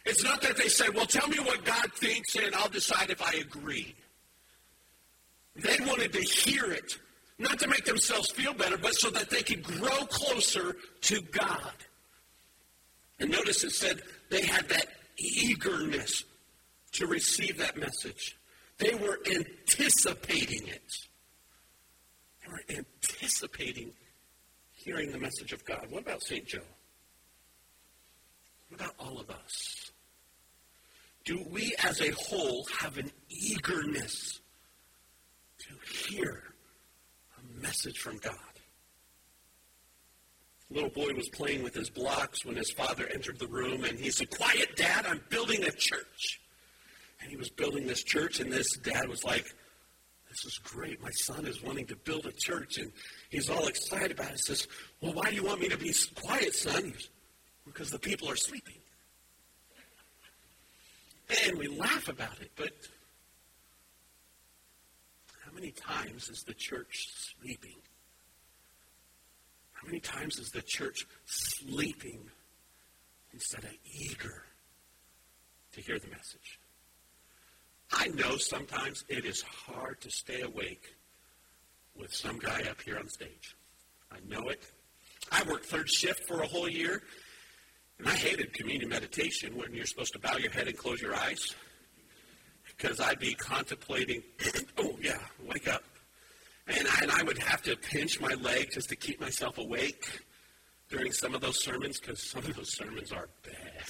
It's 0.06 0.24
not 0.24 0.40
that 0.42 0.56
they 0.56 0.68
said, 0.68 0.94
well, 0.94 1.06
tell 1.06 1.28
me 1.28 1.38
what 1.38 1.64
God 1.64 1.92
thinks 1.94 2.34
and 2.36 2.54
I'll 2.54 2.68
decide 2.68 3.10
if 3.10 3.22
I 3.22 3.34
agree. 3.34 3.94
They 5.56 5.78
wanted 5.80 6.12
to 6.12 6.20
hear 6.20 6.72
it, 6.72 6.98
not 7.38 7.58
to 7.60 7.68
make 7.68 7.84
themselves 7.84 8.30
feel 8.30 8.54
better, 8.54 8.76
but 8.76 8.94
so 8.94 9.10
that 9.10 9.30
they 9.30 9.42
could 9.42 9.62
grow 9.62 10.04
closer 10.06 10.76
to 11.02 11.20
God. 11.20 11.72
And 13.20 13.30
notice 13.30 13.62
it 13.64 13.70
said 13.70 14.02
they 14.30 14.44
had 14.44 14.68
that 14.68 14.86
eagerness 15.16 16.24
to 16.92 17.06
receive 17.06 17.58
that 17.58 17.76
message. 17.76 18.36
They 18.78 18.94
were 18.94 19.20
anticipating 19.30 20.66
it. 20.66 20.92
They 22.44 22.52
were 22.52 22.62
anticipating 22.68 23.92
hearing 24.72 25.12
the 25.12 25.18
message 25.18 25.52
of 25.52 25.64
God. 25.64 25.86
What 25.90 26.02
about 26.02 26.22
St. 26.22 26.44
Joe? 26.44 26.58
What 28.68 28.80
about 28.80 28.94
all 28.98 29.20
of 29.20 29.30
us? 29.30 29.92
Do 31.24 31.42
we 31.50 31.74
as 31.82 32.00
a 32.00 32.10
whole 32.10 32.66
have 32.80 32.98
an 32.98 33.10
eagerness 33.30 34.40
to 35.68 36.12
hear 36.12 36.42
a 37.38 37.62
message 37.62 37.98
from 37.98 38.18
God? 38.18 38.34
little 40.74 40.90
boy 40.90 41.12
was 41.14 41.28
playing 41.28 41.62
with 41.62 41.74
his 41.74 41.88
blocks 41.88 42.44
when 42.44 42.56
his 42.56 42.70
father 42.72 43.08
entered 43.14 43.38
the 43.38 43.46
room 43.46 43.84
and 43.84 43.98
he 43.98 44.10
said, 44.10 44.28
Quiet, 44.30 44.76
Dad, 44.76 45.06
I'm 45.06 45.20
building 45.30 45.62
a 45.62 45.70
church. 45.70 46.40
And 47.20 47.30
he 47.30 47.36
was 47.36 47.48
building 47.48 47.86
this 47.86 48.02
church, 48.02 48.40
and 48.40 48.52
this 48.52 48.76
dad 48.78 49.08
was 49.08 49.24
like, 49.24 49.44
This 50.28 50.44
is 50.44 50.58
great. 50.58 51.00
My 51.00 51.12
son 51.12 51.46
is 51.46 51.62
wanting 51.62 51.86
to 51.86 51.96
build 51.96 52.26
a 52.26 52.32
church. 52.32 52.78
And 52.78 52.92
he's 53.30 53.48
all 53.48 53.68
excited 53.68 54.10
about 54.10 54.32
it. 54.32 54.40
He 54.46 54.54
says, 54.54 54.66
Well, 55.00 55.14
why 55.14 55.30
do 55.30 55.36
you 55.36 55.44
want 55.44 55.60
me 55.60 55.68
to 55.68 55.78
be 55.78 55.94
quiet, 56.20 56.54
son? 56.54 56.90
Goes, 56.90 57.08
because 57.64 57.90
the 57.90 57.98
people 57.98 58.28
are 58.28 58.36
sleeping. 58.36 58.74
And 61.46 61.56
we 61.56 61.68
laugh 61.68 62.08
about 62.08 62.38
it, 62.40 62.50
but 62.56 62.72
how 65.54 65.60
many 65.60 65.72
times 65.72 66.28
is 66.28 66.42
the 66.42 66.54
church 66.54 67.08
sleeping? 67.14 67.76
How 69.72 69.86
many 69.86 70.00
times 70.00 70.38
is 70.38 70.50
the 70.50 70.62
church 70.62 71.06
sleeping 71.26 72.18
instead 73.32 73.62
of 73.62 73.70
eager 73.84 74.42
to 75.72 75.80
hear 75.80 75.98
the 75.98 76.08
message? 76.08 76.58
I 77.92 78.08
know 78.08 78.36
sometimes 78.36 79.04
it 79.08 79.24
is 79.24 79.42
hard 79.42 80.00
to 80.00 80.10
stay 80.10 80.40
awake 80.40 80.96
with 81.96 82.12
some 82.12 82.38
guy 82.38 82.62
up 82.68 82.80
here 82.80 82.98
on 82.98 83.08
stage. 83.08 83.54
I 84.10 84.16
know 84.28 84.48
it. 84.48 84.62
I 85.30 85.44
worked 85.44 85.66
third 85.66 85.88
shift 85.88 86.26
for 86.26 86.42
a 86.42 86.46
whole 86.46 86.68
year, 86.68 87.02
and 88.00 88.08
I 88.08 88.14
hated 88.14 88.52
communion 88.54 88.88
meditation 88.88 89.56
when 89.56 89.72
you're 89.72 89.86
supposed 89.86 90.14
to 90.14 90.18
bow 90.18 90.36
your 90.36 90.50
head 90.50 90.66
and 90.66 90.76
close 90.76 91.00
your 91.00 91.14
eyes 91.14 91.54
because 92.76 93.00
I'd 93.00 93.18
be 93.18 93.34
contemplating, 93.34 94.22
oh, 94.78 94.96
yeah, 95.00 95.18
wake 95.46 95.68
up. 95.68 95.82
And 96.66 96.86
I, 96.88 96.98
and 97.02 97.10
I 97.10 97.22
would 97.22 97.38
have 97.38 97.62
to 97.62 97.76
pinch 97.76 98.20
my 98.20 98.34
leg 98.34 98.70
just 98.72 98.88
to 98.88 98.96
keep 98.96 99.20
myself 99.20 99.58
awake 99.58 100.06
during 100.88 101.12
some 101.12 101.34
of 101.34 101.40
those 101.40 101.62
sermons 101.62 102.00
because 102.00 102.22
some 102.30 102.44
of 102.44 102.56
those 102.56 102.74
sermons 102.74 103.12
are 103.12 103.28
bad. 103.42 103.84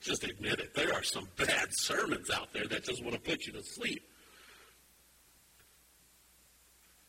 Just 0.00 0.24
admit 0.24 0.60
it. 0.60 0.74
There 0.74 0.92
are 0.92 1.02
some 1.02 1.28
bad 1.38 1.68
sermons 1.70 2.28
out 2.30 2.52
there 2.52 2.66
that 2.66 2.84
just 2.84 3.02
want 3.02 3.14
to 3.14 3.20
put 3.20 3.46
you 3.46 3.52
to 3.54 3.62
sleep. 3.62 4.02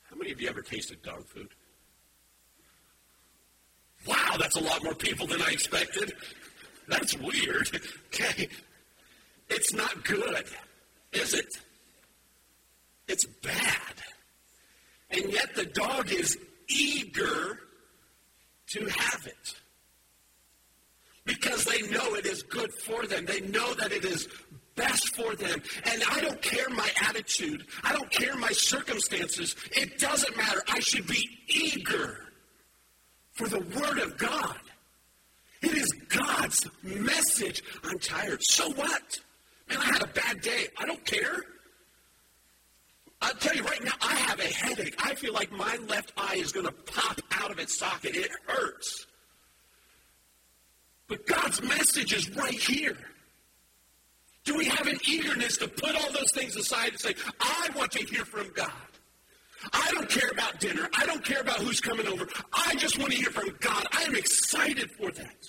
How 0.10 0.16
many 0.16 0.32
of 0.32 0.40
you 0.40 0.48
ever 0.48 0.62
tasted 0.62 1.02
dog 1.02 1.28
food? 1.28 1.50
Wow, 4.08 4.38
that's 4.40 4.56
a 4.56 4.64
lot 4.64 4.84
more 4.84 4.94
people 4.94 5.28
than 5.28 5.42
I 5.42 5.50
expected. 5.52 6.14
That's 6.88 7.18
weird. 7.18 7.70
Okay. 8.16 8.48
It's 9.50 9.74
not 9.74 10.06
good, 10.06 10.46
is 11.16 11.34
it? 11.34 11.58
It's 13.08 13.26
bad. 13.26 13.94
And 15.12 15.32
yet 15.32 15.56
the 15.56 15.66
dog 15.66 16.12
is 16.12 16.38
eager 16.68 17.60
to 18.68 18.86
have 18.86 19.26
it 19.28 19.54
because 21.26 21.66
they 21.66 21.82
know 21.90 22.16
it 22.16 22.26
is 22.26 22.44
good 22.44 22.74
for 22.74 23.06
them. 23.06 23.26
They 23.26 23.42
know 23.42 23.74
that 23.76 23.92
it 23.92 24.06
is 24.06 24.28
best 24.76 25.16
for 25.16 25.36
them. 25.36 25.62
And 25.86 26.04
I 26.10 26.20
don't 26.22 26.42
care 26.42 26.70
my 26.70 26.90
attitude. 27.08 27.66
I 27.84 27.94
don't 27.94 28.10
care 28.10 28.36
my 28.36 28.52
circumstances. 28.52 29.56
It 29.72 30.00
doesn't 30.00 30.36
matter. 30.36 30.62
I 30.68 30.80
should 30.80 31.08
be 31.08 31.30
eager 31.48 32.26
for 33.34 33.48
the 33.48 33.60
Word 33.60 34.00
of 34.00 34.18
God. 34.18 34.60
It 35.62 35.78
is 35.78 35.92
God's 36.10 36.68
message. 36.84 37.64
I'm 37.84 37.98
tired. 38.00 38.44
So 38.44 38.70
what? 38.72 39.20
Man, 39.70 39.80
I 39.80 39.86
had 39.86 40.04
a 40.04 40.08
bad 40.08 40.42
day. 40.42 40.68
I 40.78 40.86
don't 40.86 41.04
care. 41.06 41.44
I'll 43.22 43.34
tell 43.34 43.56
you 43.56 43.64
right 43.64 43.84
now, 43.84 43.94
I 44.02 44.14
have 44.16 44.40
a 44.40 44.44
headache. 44.44 44.96
I 45.04 45.16
feel 45.16 45.34
like 45.34 45.52
my 45.52 45.78
left 45.88 46.14
eye 46.18 46.36
is 46.36 46.52
going 46.52 46.66
to 46.66 46.72
pop 46.72 47.20
out 47.32 47.52
of 47.52 47.60
its 47.60 47.78
socket. 47.78 48.16
It 48.16 48.30
hurts. 48.46 49.08
But 51.08 51.26
God's 51.26 51.62
message 51.62 52.14
is 52.14 52.30
right 52.36 52.54
here. 52.54 52.98
Do 54.44 54.56
we 54.56 54.66
have 54.66 54.88
an 54.88 55.00
eagerness 55.08 55.58
to 55.58 55.68
put 55.68 55.96
all 55.96 56.12
those 56.12 56.32
things 56.34 56.56
aside 56.56 56.90
and 56.90 57.00
say, 57.00 57.16
I 57.40 57.70
want 57.76 57.92
to 57.94 58.06
hear 58.06 58.26
from 58.26 58.52
God? 58.54 58.72
I 59.74 59.90
don't 59.92 60.10
care 60.10 60.30
about 60.32 60.60
dinner. 60.60 60.88
I 60.96 61.06
don't 61.08 61.26
care 61.26 61.42
about 61.42 61.58
who's 61.58 61.80
coming 61.80 62.08
over. 62.08 62.28
I 62.54 62.76
just 62.76 63.00
want 63.00 63.12
to 63.12 63.18
hear 63.18 63.32
from 63.32 63.56
God. 63.60 63.88
I 63.92 64.04
am 64.04 64.16
excited 64.16 64.92
for 64.92 65.10
that. 65.12 65.48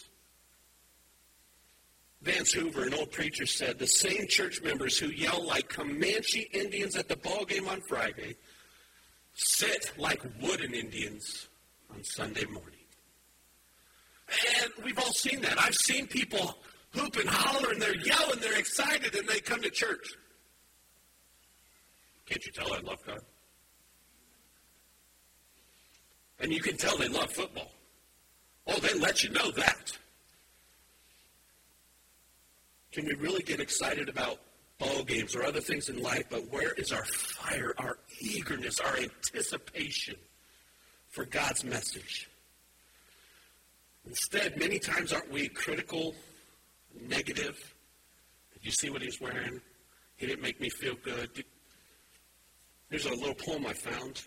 Vance 2.26 2.56
Havner, 2.56 2.88
an 2.88 2.94
old 2.94 3.12
preacher, 3.12 3.46
said 3.46 3.78
the 3.78 3.86
same 3.86 4.26
church 4.26 4.60
members 4.60 4.98
who 4.98 5.06
yell 5.08 5.46
like 5.46 5.68
Comanche 5.68 6.48
Indians 6.52 6.96
at 6.96 7.08
the 7.08 7.16
ball 7.16 7.44
game 7.44 7.68
on 7.68 7.80
Friday 7.88 8.34
sit 9.34 9.92
like 9.96 10.20
wooden 10.42 10.74
Indians 10.74 11.48
on 11.94 12.02
Sunday 12.02 12.44
morning. 12.46 12.72
And 14.62 14.72
we've 14.84 14.98
all 14.98 15.12
seen 15.12 15.40
that. 15.42 15.60
I've 15.62 15.76
seen 15.76 16.08
people 16.08 16.58
hoop 16.90 17.16
and 17.16 17.28
holler 17.28 17.70
and 17.70 17.80
they're 17.80 17.94
yelling, 17.94 18.40
they're 18.40 18.58
excited, 18.58 19.14
and 19.14 19.28
they 19.28 19.38
come 19.38 19.62
to 19.62 19.70
church. 19.70 20.08
Can't 22.28 22.44
you 22.44 22.50
tell 22.50 22.72
I 22.72 22.80
love 22.80 22.98
God? 23.06 23.20
And 26.40 26.52
you 26.52 26.60
can 26.60 26.76
tell 26.76 26.96
they 26.96 27.08
love 27.08 27.30
football. 27.30 27.70
Oh, 28.66 28.78
they 28.80 28.98
let 28.98 29.22
you 29.22 29.30
know 29.30 29.52
that. 29.52 29.96
Can 32.96 33.04
we 33.04 33.12
really 33.16 33.42
get 33.42 33.60
excited 33.60 34.08
about 34.08 34.38
ball 34.78 35.04
games 35.04 35.36
or 35.36 35.44
other 35.44 35.60
things 35.60 35.90
in 35.90 36.02
life? 36.02 36.24
But 36.30 36.50
where 36.50 36.72
is 36.78 36.92
our 36.92 37.04
fire, 37.04 37.74
our 37.76 37.98
eagerness, 38.20 38.80
our 38.80 38.96
anticipation 38.96 40.14
for 41.10 41.26
God's 41.26 41.62
message? 41.62 42.26
Instead, 44.06 44.58
many 44.58 44.78
times 44.78 45.12
aren't 45.12 45.30
we 45.30 45.46
critical, 45.46 46.14
negative? 46.98 47.74
Did 48.54 48.64
you 48.64 48.70
see 48.70 48.88
what 48.88 49.02
he's 49.02 49.20
wearing? 49.20 49.60
He 50.16 50.26
didn't 50.26 50.40
make 50.40 50.58
me 50.58 50.70
feel 50.70 50.94
good. 51.04 51.44
Here's 52.88 53.04
a 53.04 53.10
little 53.10 53.34
poem 53.34 53.66
I 53.66 53.74
found. 53.74 54.22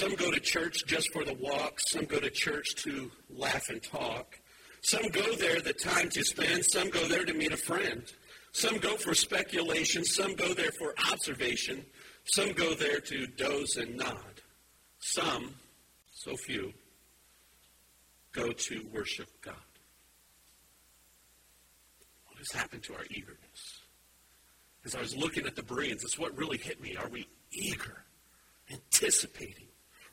Some 0.00 0.14
go 0.14 0.30
to 0.30 0.40
church 0.40 0.86
just 0.86 1.12
for 1.12 1.26
the 1.26 1.34
walk. 1.34 1.78
Some 1.88 2.06
go 2.06 2.20
to 2.20 2.30
church 2.30 2.74
to 2.84 3.10
laugh 3.28 3.68
and 3.68 3.82
talk. 3.82 4.40
Some 4.82 5.08
go 5.08 5.34
there 5.36 5.60
the 5.60 5.72
time 5.72 6.08
to 6.10 6.24
spend. 6.24 6.64
Some 6.64 6.90
go 6.90 7.06
there 7.08 7.24
to 7.24 7.34
meet 7.34 7.52
a 7.52 7.56
friend. 7.56 8.02
Some 8.52 8.78
go 8.78 8.96
for 8.96 9.14
speculation. 9.14 10.04
Some 10.04 10.34
go 10.34 10.54
there 10.54 10.70
for 10.78 10.94
observation. 11.12 11.84
Some 12.24 12.52
go 12.52 12.74
there 12.74 13.00
to 13.00 13.26
doze 13.26 13.76
and 13.76 13.96
nod. 13.96 14.42
Some, 14.98 15.54
so 16.10 16.36
few, 16.36 16.72
go 18.32 18.52
to 18.52 18.86
worship 18.92 19.28
God. 19.42 19.54
What 22.26 22.38
has 22.38 22.50
happened 22.52 22.82
to 22.84 22.94
our 22.94 23.04
eagerness? 23.10 23.80
As 24.84 24.94
I 24.94 25.00
was 25.00 25.16
looking 25.16 25.46
at 25.46 25.56
the 25.56 25.62
Bereans, 25.62 26.04
it's 26.04 26.18
what 26.18 26.36
really 26.36 26.58
hit 26.58 26.80
me. 26.80 26.96
Are 26.96 27.08
we 27.08 27.28
eager, 27.52 28.04
anticipating? 28.70 29.66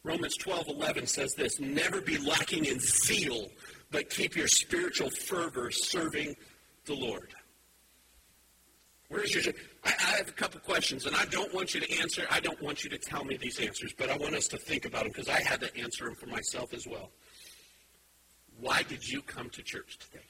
Romans 0.04 0.36
12, 0.38 0.68
11 0.68 1.08
says 1.08 1.34
this, 1.36 1.60
never 1.60 2.02
be 2.02 2.18
lacking 2.18 2.66
in 2.66 2.80
zeal, 2.80 3.50
but 3.94 4.10
keep 4.10 4.36
your 4.36 4.48
spiritual 4.48 5.10
fervor 5.12 5.70
serving 5.72 6.36
the 6.86 6.96
Lord. 6.96 7.30
Where's 9.08 9.34
your, 9.36 9.54
I, 9.86 9.90
I 9.90 10.18
have 10.18 10.28
a 10.28 10.32
couple 10.32 10.60
questions, 10.62 11.06
and 11.06 11.16
I 11.16 11.26
don't 11.26 11.54
want 11.54 11.76
you 11.76 11.80
to 11.80 12.00
answer. 12.02 12.24
I 12.32 12.40
don't 12.40 12.62
want 12.62 12.84
you 12.84 12.90
to 12.90 12.98
tell 12.98 13.24
me 13.24 13.38
these 13.38 13.60
answers, 13.60 13.94
but 13.96 14.10
I 14.10 14.18
want 14.18 14.34
us 14.34 14.48
to 14.48 14.58
think 14.58 14.86
about 14.86 15.04
them 15.04 15.12
because 15.16 15.30
I 15.30 15.40
had 15.42 15.62
to 15.62 15.78
answer 15.78 16.06
them 16.06 16.16
for 16.16 16.26
myself 16.26 16.74
as 16.74 16.88
well. 16.88 17.12
Why 18.60 18.82
did 18.82 19.08
you 19.08 19.22
come 19.22 19.52
to 19.52 19.62
church 19.62 20.00
today? 20.00 20.26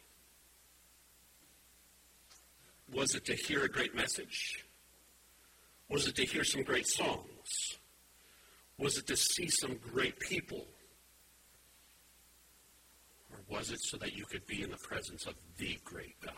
Was 2.94 3.16
it 3.16 3.24
to 3.26 3.34
hear 3.34 3.64
a 3.64 3.70
great 3.70 3.96
message? 3.96 4.66
Was 5.90 6.06
it 6.06 6.16
to 6.16 6.26
hear 6.26 6.44
some 6.44 6.64
great 6.64 6.88
songs? 6.88 7.78
Was 8.78 8.98
it 8.98 9.08
to 9.08 9.16
see 9.16 9.48
some 9.48 9.78
great 9.94 10.20
people? 10.20 10.68
Was 13.54 13.70
it 13.70 13.82
so 13.82 13.98
that 13.98 14.18
you 14.18 14.26
could 14.26 14.48
be 14.48 14.64
in 14.64 14.72
the 14.72 14.78
presence 14.78 15.28
of 15.28 15.36
the 15.58 15.78
great 15.86 16.20
God? 16.22 16.34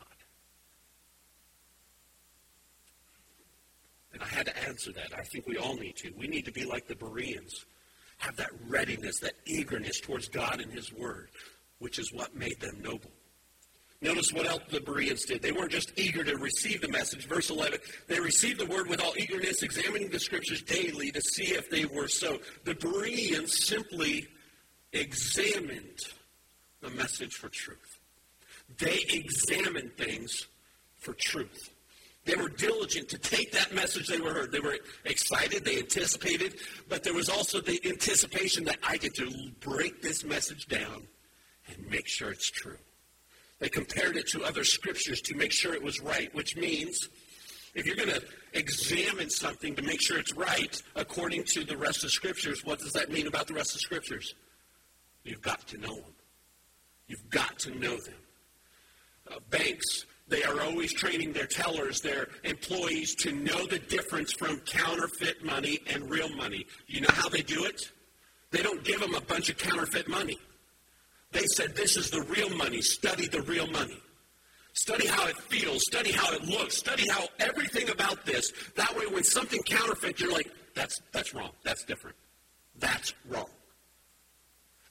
And 4.14 4.22
I 4.22 4.28
had 4.28 4.48
to 4.48 4.68
answer 4.68 4.92
that. 4.92 5.18
I 5.18 5.24
think 5.24 5.48
we 5.48 5.58
all 5.58 5.76
need 5.78 5.96
to. 5.98 6.12
We 6.18 6.28
need 6.28 6.44
to 6.44 6.52
be 6.52 6.66
like 6.66 6.88
the 6.88 6.96
Bereans, 6.96 7.66
have 8.18 8.36
that 8.36 8.50
readiness, 8.68 9.20
that 9.22 9.34
eagerness 9.46 10.02
towards 10.02 10.28
God 10.28 10.60
and 10.60 10.72
His 10.74 10.92
Word, 10.92 11.30
which 11.80 12.00
is 12.00 12.12
what 12.12 12.36
made 12.36 12.60
them 12.60 12.82
noble. 12.82 13.12
Notice 14.02 14.34
what 14.34 14.46
else 14.46 14.64
the 14.70 14.82
Bereans 14.82 15.24
did. 15.24 15.42
They 15.42 15.54
weren't 15.54 15.72
just 15.72 15.98
eager 15.98 16.24
to 16.26 16.36
receive 16.36 16.82
the 16.82 16.90
message. 16.90 17.28
Verse 17.30 17.50
11, 17.50 17.80
they 18.08 18.20
received 18.20 18.60
the 18.60 18.66
word 18.66 18.90
with 18.90 19.02
all 19.02 19.14
eagerness, 19.18 19.64
examining 19.64 20.10
the 20.10 20.20
scriptures 20.20 20.62
daily 20.62 21.12
to 21.12 21.22
see 21.22 21.54
if 21.54 21.70
they 21.70 21.86
were 21.86 22.10
so. 22.10 22.40
The 22.66 22.76
Bereans 22.76 23.66
simply 23.66 24.28
examined 24.92 26.00
the 26.86 26.92
message 26.92 27.34
for 27.34 27.50
truth. 27.50 28.00
They 28.78 29.00
examined 29.10 29.98
things 29.98 30.48
for 31.00 31.14
truth. 31.14 31.72
They 32.26 32.36
were 32.36 32.50
diligent 32.50 33.10
to 33.10 33.18
take 33.20 33.52
that 33.52 33.74
message 33.74 34.08
they 34.08 34.20
were 34.20 34.34
heard. 34.34 34.52
They 34.52 34.60
were 34.60 34.78
excited, 35.04 35.64
they 35.64 35.78
anticipated, 35.78 36.56
but 36.90 37.04
there 37.04 37.14
was 37.14 37.30
also 37.30 37.62
the 37.62 37.80
anticipation 37.86 38.64
that 38.66 38.78
I 38.84 38.98
get 38.98 39.14
to 39.16 39.32
break 39.60 40.02
this 40.02 40.24
message 40.24 40.68
down 40.68 41.08
and 41.68 41.90
make 41.90 42.08
sure 42.08 42.32
it's 42.32 42.50
true. 42.50 42.78
They 43.60 43.70
compared 43.70 44.18
it 44.18 44.28
to 44.30 44.44
other 44.44 44.64
scriptures 44.64 45.22
to 45.22 45.36
make 45.36 45.52
sure 45.52 45.74
it 45.74 45.84
was 45.84 46.02
right, 46.02 46.34
which 46.34 46.56
means 46.58 47.10
if 47.76 47.86
you're 47.86 47.96
going 47.96 48.10
to 48.10 48.24
examine 48.54 49.30
something 49.30 49.76
to 49.76 49.82
make 49.84 50.02
sure 50.02 50.18
it's 50.18 50.34
right 50.34 50.82
according 50.96 51.44
to 51.46 51.64
the 51.64 51.78
rest 51.78 52.04
of 52.04 52.12
scriptures, 52.12 52.66
what 52.66 52.80
does 52.80 52.94
that 52.94 53.12
mean 53.12 53.28
about 53.28 53.48
the 53.48 53.54
rest 53.54 53.76
of 53.76 53.82
scriptures? 53.82 54.34
You've 55.24 55.42
got 55.42 55.68
to 55.68 55.78
know 55.78 55.96
them. 55.96 56.14
You've 57.08 57.30
got 57.30 57.60
to 57.60 57.72
know 57.78 57.98
them. 57.98 58.16
Uh, 59.32 59.40
banks 59.50 60.06
they 60.28 60.44
are 60.44 60.62
always 60.62 60.92
training 60.94 61.34
their 61.34 61.46
tellers, 61.46 62.02
their 62.02 62.30
employees, 62.44 63.14
to 63.16 63.32
know 63.32 63.66
the 63.68 63.78
difference 63.78 64.34
from 64.34 64.60
counterfeit 64.62 65.44
money 65.46 65.80
and 65.88 66.10
real 66.10 66.30
money. 66.30 66.66
You 66.88 67.02
know 67.02 67.12
how 67.12 67.30
they 67.30 67.42
do 67.42 67.66
it? 67.66 67.92
They 68.52 68.64
don't 68.64 68.84
give 68.84 69.00
them 69.00 69.14
a 69.14 69.22
bunch 69.22 69.50
of 69.50 69.58
counterfeit 69.58 70.08
money. 70.08 70.38
They 71.32 71.46
said, 71.56 71.76
This 71.76 71.96
is 71.96 72.10
the 72.10 72.22
real 72.24 72.50
money. 72.56 72.82
Study 72.82 73.28
the 73.28 73.42
real 73.44 73.68
money. 73.68 74.02
Study 74.74 75.08
how 75.08 75.28
it 75.28 75.38
feels. 75.38 75.84
Study 75.86 76.12
how 76.12 76.34
it 76.34 76.44
looks. 76.46 76.78
Study 76.78 77.08
how 77.08 77.28
everything 77.40 77.90
about 77.90 78.26
this. 78.26 78.52
That 78.76 78.96
way, 78.98 79.06
when 79.06 79.24
something 79.24 79.62
counterfeit, 79.64 80.20
you're 80.20 80.32
like, 80.32 80.52
That's, 80.74 81.00
that's 81.12 81.36
wrong. 81.36 81.52
That's 81.64 81.84
different. 81.84 82.16
That's 82.80 83.14
wrong. 83.30 83.50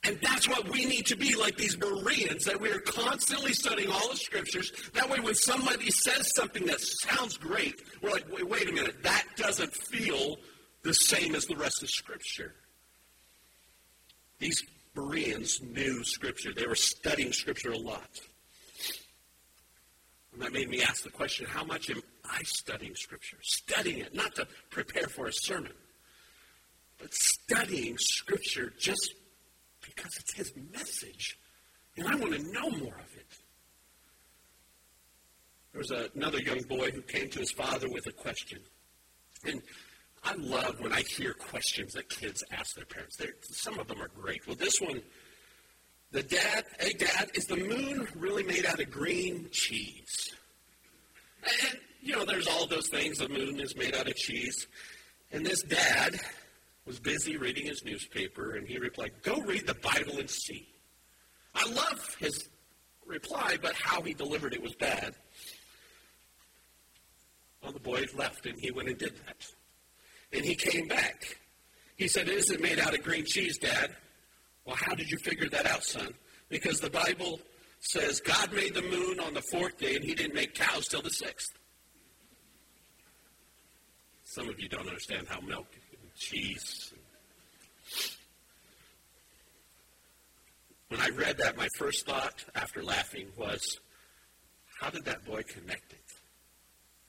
And 0.06 0.18
that's 0.20 0.48
what 0.48 0.68
we 0.68 0.84
need 0.84 1.06
to 1.06 1.16
be 1.16 1.34
like 1.34 1.56
these 1.56 1.76
Bereans, 1.76 2.44
that 2.44 2.60
we 2.60 2.70
are 2.70 2.80
constantly 2.80 3.54
studying 3.54 3.90
all 3.90 4.10
the 4.10 4.16
scriptures. 4.16 4.70
That 4.92 5.08
way, 5.08 5.18
when 5.20 5.34
somebody 5.34 5.90
says 5.90 6.30
something 6.36 6.66
that 6.66 6.80
sounds 6.80 7.38
great, 7.38 7.80
we're 8.02 8.10
like, 8.10 8.30
wait, 8.30 8.46
wait 8.46 8.68
a 8.68 8.72
minute, 8.72 9.02
that 9.02 9.24
doesn't 9.36 9.74
feel 9.74 10.36
the 10.82 10.92
same 10.92 11.34
as 11.34 11.46
the 11.46 11.56
rest 11.56 11.82
of 11.82 11.88
scripture. 11.88 12.54
These 14.38 14.62
Bereans 14.94 15.60
knew 15.62 16.04
scripture, 16.04 16.52
they 16.52 16.66
were 16.66 16.74
studying 16.74 17.32
scripture 17.32 17.72
a 17.72 17.78
lot. 17.78 18.20
And 20.32 20.42
that 20.42 20.52
made 20.52 20.68
me 20.68 20.82
ask 20.82 21.02
the 21.02 21.10
question 21.10 21.46
how 21.46 21.64
much 21.64 21.88
am 21.88 22.02
I 22.24 22.42
studying 22.44 22.94
scripture? 22.94 23.38
Studying 23.42 24.00
it, 24.00 24.14
not 24.14 24.34
to 24.34 24.46
prepare 24.70 25.08
for 25.08 25.26
a 25.26 25.32
sermon, 25.32 25.72
but 27.00 27.14
studying 27.14 27.96
scripture 27.98 28.72
just 28.78 29.14
because 29.94 30.16
it's 30.18 30.34
his 30.34 30.52
message. 30.72 31.38
And 31.96 32.08
I 32.08 32.14
want 32.16 32.34
to 32.34 32.42
know 32.52 32.70
more 32.70 32.94
of 32.94 33.16
it. 33.16 33.26
There 35.72 35.80
was 35.80 35.90
another 36.14 36.40
young 36.40 36.62
boy 36.62 36.90
who 36.92 37.02
came 37.02 37.28
to 37.30 37.40
his 37.40 37.50
father 37.50 37.88
with 37.88 38.06
a 38.06 38.12
question. 38.12 38.60
And 39.44 39.60
I 40.22 40.34
love 40.34 40.80
when 40.80 40.92
I 40.92 41.02
hear 41.02 41.34
questions 41.34 41.92
that 41.94 42.08
kids 42.08 42.42
ask 42.52 42.74
their 42.76 42.84
parents. 42.84 43.16
They're, 43.16 43.34
some 43.42 43.78
of 43.78 43.88
them 43.88 44.00
are 44.00 44.08
great. 44.08 44.46
Well, 44.46 44.56
this 44.56 44.80
one, 44.80 45.02
the 46.12 46.22
dad, 46.22 46.64
hey 46.78 46.92
dad, 46.92 47.30
is 47.34 47.44
the 47.46 47.56
moon 47.56 48.06
really 48.16 48.44
made 48.44 48.66
out 48.66 48.80
of 48.80 48.90
green 48.90 49.48
cheese? 49.50 50.34
And, 51.42 51.78
you 52.00 52.12
know, 52.12 52.24
there's 52.24 52.46
all 52.46 52.66
those 52.66 52.88
things. 52.88 53.18
The 53.18 53.28
moon 53.28 53.60
is 53.60 53.76
made 53.76 53.94
out 53.94 54.08
of 54.08 54.14
cheese. 54.14 54.66
And 55.32 55.44
this 55.44 55.62
dad 55.62 56.20
was 56.86 56.98
busy 57.00 57.36
reading 57.36 57.66
his 57.66 57.84
newspaper, 57.84 58.56
and 58.56 58.66
he 58.66 58.78
replied, 58.78 59.12
Go 59.22 59.40
read 59.40 59.66
the 59.66 59.74
Bible 59.74 60.18
and 60.18 60.28
see. 60.28 60.68
I 61.54 61.70
love 61.70 62.16
his 62.18 62.48
reply, 63.06 63.56
but 63.60 63.74
how 63.74 64.02
he 64.02 64.12
delivered 64.12 64.52
it 64.52 64.62
was 64.62 64.74
bad. 64.74 65.14
Well, 67.62 67.72
the 67.72 67.80
boy 67.80 68.04
left, 68.16 68.46
and 68.46 68.58
he 68.58 68.70
went 68.70 68.88
and 68.88 68.98
did 68.98 69.16
that. 69.26 69.46
And 70.32 70.44
he 70.44 70.54
came 70.54 70.86
back. 70.88 71.38
He 71.96 72.08
said, 72.08 72.28
Is 72.28 72.50
it 72.50 72.60
made 72.60 72.78
out 72.78 72.94
of 72.94 73.02
green 73.02 73.24
cheese, 73.24 73.56
Dad? 73.56 73.94
Well, 74.66 74.76
how 74.76 74.94
did 74.94 75.10
you 75.10 75.18
figure 75.18 75.48
that 75.50 75.66
out, 75.66 75.84
son? 75.84 76.12
Because 76.48 76.80
the 76.80 76.90
Bible 76.90 77.40
says 77.80 78.20
God 78.20 78.52
made 78.52 78.74
the 78.74 78.82
moon 78.82 79.20
on 79.20 79.34
the 79.34 79.42
fourth 79.42 79.78
day, 79.78 79.94
and 79.94 80.04
he 80.04 80.14
didn't 80.14 80.34
make 80.34 80.54
cows 80.54 80.88
till 80.88 81.02
the 81.02 81.10
sixth. 81.10 81.52
Some 84.24 84.48
of 84.48 84.60
you 84.60 84.68
don't 84.68 84.88
understand 84.88 85.28
how 85.28 85.40
milk 85.40 85.66
cheese. 86.16 86.92
When 90.88 91.00
I 91.00 91.08
read 91.08 91.38
that, 91.38 91.56
my 91.56 91.68
first 91.76 92.06
thought 92.06 92.44
after 92.54 92.82
laughing 92.82 93.28
was, 93.36 93.78
how 94.80 94.90
did 94.90 95.04
that 95.06 95.24
boy 95.24 95.42
connect 95.42 95.92
it? 95.92 95.98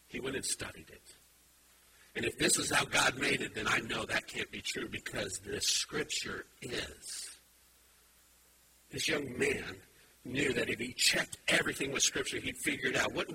He 0.07 0.19
went 0.19 0.35
and 0.35 0.45
studied 0.45 0.89
it. 0.89 1.01
And 2.15 2.25
if 2.25 2.37
this 2.37 2.57
is 2.57 2.71
how 2.71 2.85
God 2.85 3.17
made 3.19 3.41
it, 3.41 3.53
then 3.53 3.67
I 3.67 3.79
know 3.79 4.05
that 4.05 4.27
can't 4.27 4.49
be 4.49 4.61
true 4.61 4.87
because 4.89 5.39
the 5.39 5.59
scripture 5.59 6.45
is. 6.61 7.29
This 8.91 9.09
young 9.09 9.37
man 9.37 9.75
knew 10.23 10.53
that 10.53 10.69
if 10.69 10.79
he 10.79 10.93
checked 10.93 11.37
everything 11.47 11.91
with 11.91 12.03
scripture, 12.03 12.39
he'd 12.39 12.57
figure 12.63 12.89
it 12.89 12.95
out. 12.95 13.13
What, 13.13 13.29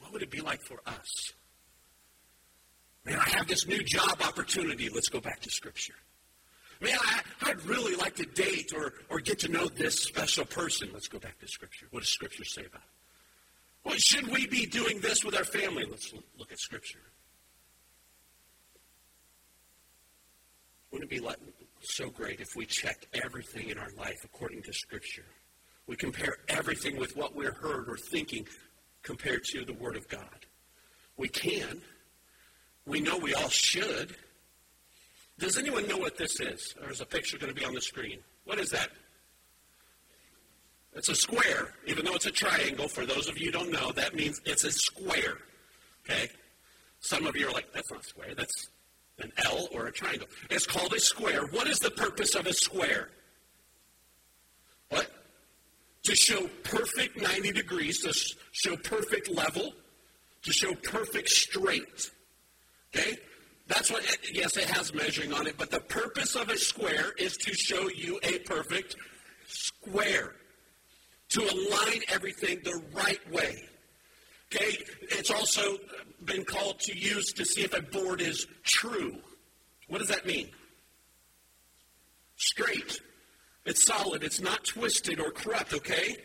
what 0.00 0.12
would 0.12 0.22
it 0.22 0.30
be 0.30 0.40
like 0.40 0.60
for 0.60 0.80
us? 0.86 1.32
Man, 3.06 3.18
I 3.18 3.28
have 3.36 3.46
this 3.46 3.66
new 3.68 3.82
job 3.84 4.20
opportunity. 4.20 4.88
Let's 4.88 5.08
go 5.08 5.20
back 5.20 5.40
to 5.40 5.50
Scripture. 5.50 5.94
Man, 6.80 6.98
I, 7.00 7.20
I'd 7.42 7.64
really 7.64 7.94
like 7.94 8.16
to 8.16 8.26
date 8.26 8.72
or, 8.76 8.94
or 9.08 9.20
get 9.20 9.38
to 9.40 9.48
know 9.48 9.68
this 9.68 10.02
special 10.02 10.44
person. 10.44 10.90
Let's 10.92 11.08
go 11.08 11.20
back 11.20 11.38
to 11.38 11.46
Scripture. 11.46 11.86
What 11.90 12.00
does 12.00 12.10
Scripture 12.10 12.44
say 12.44 12.62
about 12.62 12.82
it? 12.82 13.84
Well, 13.84 13.94
should 13.96 14.26
we 14.26 14.48
be 14.48 14.66
doing 14.66 15.00
this 15.00 15.24
with 15.24 15.36
our 15.36 15.44
family? 15.44 15.84
Let's 15.88 16.12
look 16.36 16.50
at 16.50 16.58
Scripture. 16.58 16.98
Wouldn't 20.90 21.10
it 21.10 21.22
be 21.22 21.26
so 21.80 22.10
great 22.10 22.40
if 22.40 22.48
we 22.56 22.66
checked 22.66 23.06
everything 23.14 23.68
in 23.68 23.78
our 23.78 23.90
life 23.96 24.18
according 24.24 24.62
to 24.62 24.72
Scripture? 24.72 25.26
We 25.86 25.94
compare 25.94 26.38
everything 26.48 26.96
with 26.96 27.16
what 27.16 27.36
we're 27.36 27.52
heard 27.52 27.88
or 27.88 27.96
thinking 27.96 28.48
compared 29.04 29.44
to 29.52 29.64
the 29.64 29.74
Word 29.74 29.96
of 29.96 30.08
God. 30.08 30.46
We 31.16 31.28
can. 31.28 31.80
We 32.86 33.00
know 33.00 33.18
we 33.18 33.34
all 33.34 33.48
should. 33.48 34.16
Does 35.38 35.58
anyone 35.58 35.86
know 35.86 35.98
what 35.98 36.16
this 36.16 36.40
is? 36.40 36.74
There's 36.80 37.00
a 37.00 37.06
picture 37.06 37.36
going 37.36 37.52
to 37.52 37.58
be 37.58 37.66
on 37.66 37.74
the 37.74 37.80
screen. 37.80 38.20
What 38.44 38.58
is 38.58 38.70
that? 38.70 38.90
It's 40.94 41.10
a 41.10 41.14
square, 41.14 41.74
even 41.86 42.06
though 42.06 42.14
it's 42.14 42.26
a 42.26 42.30
triangle. 42.30 42.88
For 42.88 43.04
those 43.04 43.28
of 43.28 43.38
you 43.38 43.46
who 43.46 43.52
don't 43.52 43.70
know, 43.70 43.92
that 43.92 44.14
means 44.14 44.40
it's 44.46 44.64
a 44.64 44.70
square. 44.70 45.38
Okay? 46.08 46.30
Some 47.00 47.26
of 47.26 47.36
you 47.36 47.48
are 47.48 47.52
like, 47.52 47.70
that's 47.72 47.90
not 47.90 48.00
a 48.00 48.04
square. 48.04 48.34
That's 48.34 48.68
an 49.18 49.30
L 49.44 49.68
or 49.72 49.86
a 49.86 49.92
triangle. 49.92 50.28
It's 50.48 50.66
called 50.66 50.94
a 50.94 51.00
square. 51.00 51.46
What 51.48 51.68
is 51.68 51.80
the 51.80 51.90
purpose 51.90 52.34
of 52.34 52.46
a 52.46 52.52
square? 52.54 53.10
What? 54.88 55.10
To 56.04 56.14
show 56.14 56.48
perfect 56.62 57.20
90 57.20 57.52
degrees, 57.52 58.00
to 58.04 58.14
show 58.52 58.76
perfect 58.76 59.28
level, 59.28 59.74
to 60.44 60.52
show 60.52 60.74
perfect 60.76 61.28
straight. 61.28 62.10
Okay? 62.96 63.16
That's 63.68 63.90
what, 63.90 64.04
yes, 64.32 64.56
it 64.56 64.64
has 64.64 64.94
measuring 64.94 65.32
on 65.32 65.46
it, 65.46 65.56
but 65.58 65.70
the 65.70 65.80
purpose 65.80 66.36
of 66.36 66.48
a 66.48 66.56
square 66.56 67.12
is 67.18 67.36
to 67.38 67.52
show 67.54 67.88
you 67.88 68.18
a 68.22 68.38
perfect 68.40 68.96
square, 69.48 70.36
to 71.30 71.40
align 71.40 72.00
everything 72.08 72.60
the 72.62 72.80
right 72.94 73.32
way. 73.32 73.64
Okay? 74.54 74.78
It's 75.02 75.30
also 75.30 75.78
been 76.24 76.44
called 76.44 76.78
to 76.80 76.96
use 76.96 77.32
to 77.32 77.44
see 77.44 77.62
if 77.62 77.76
a 77.76 77.82
board 77.82 78.20
is 78.20 78.46
true. 78.62 79.16
What 79.88 79.98
does 79.98 80.08
that 80.08 80.26
mean? 80.26 80.50
Straight. 82.36 83.00
It's 83.64 83.84
solid. 83.84 84.22
It's 84.22 84.40
not 84.40 84.64
twisted 84.64 85.18
or 85.18 85.32
corrupt, 85.32 85.74
okay? 85.74 86.16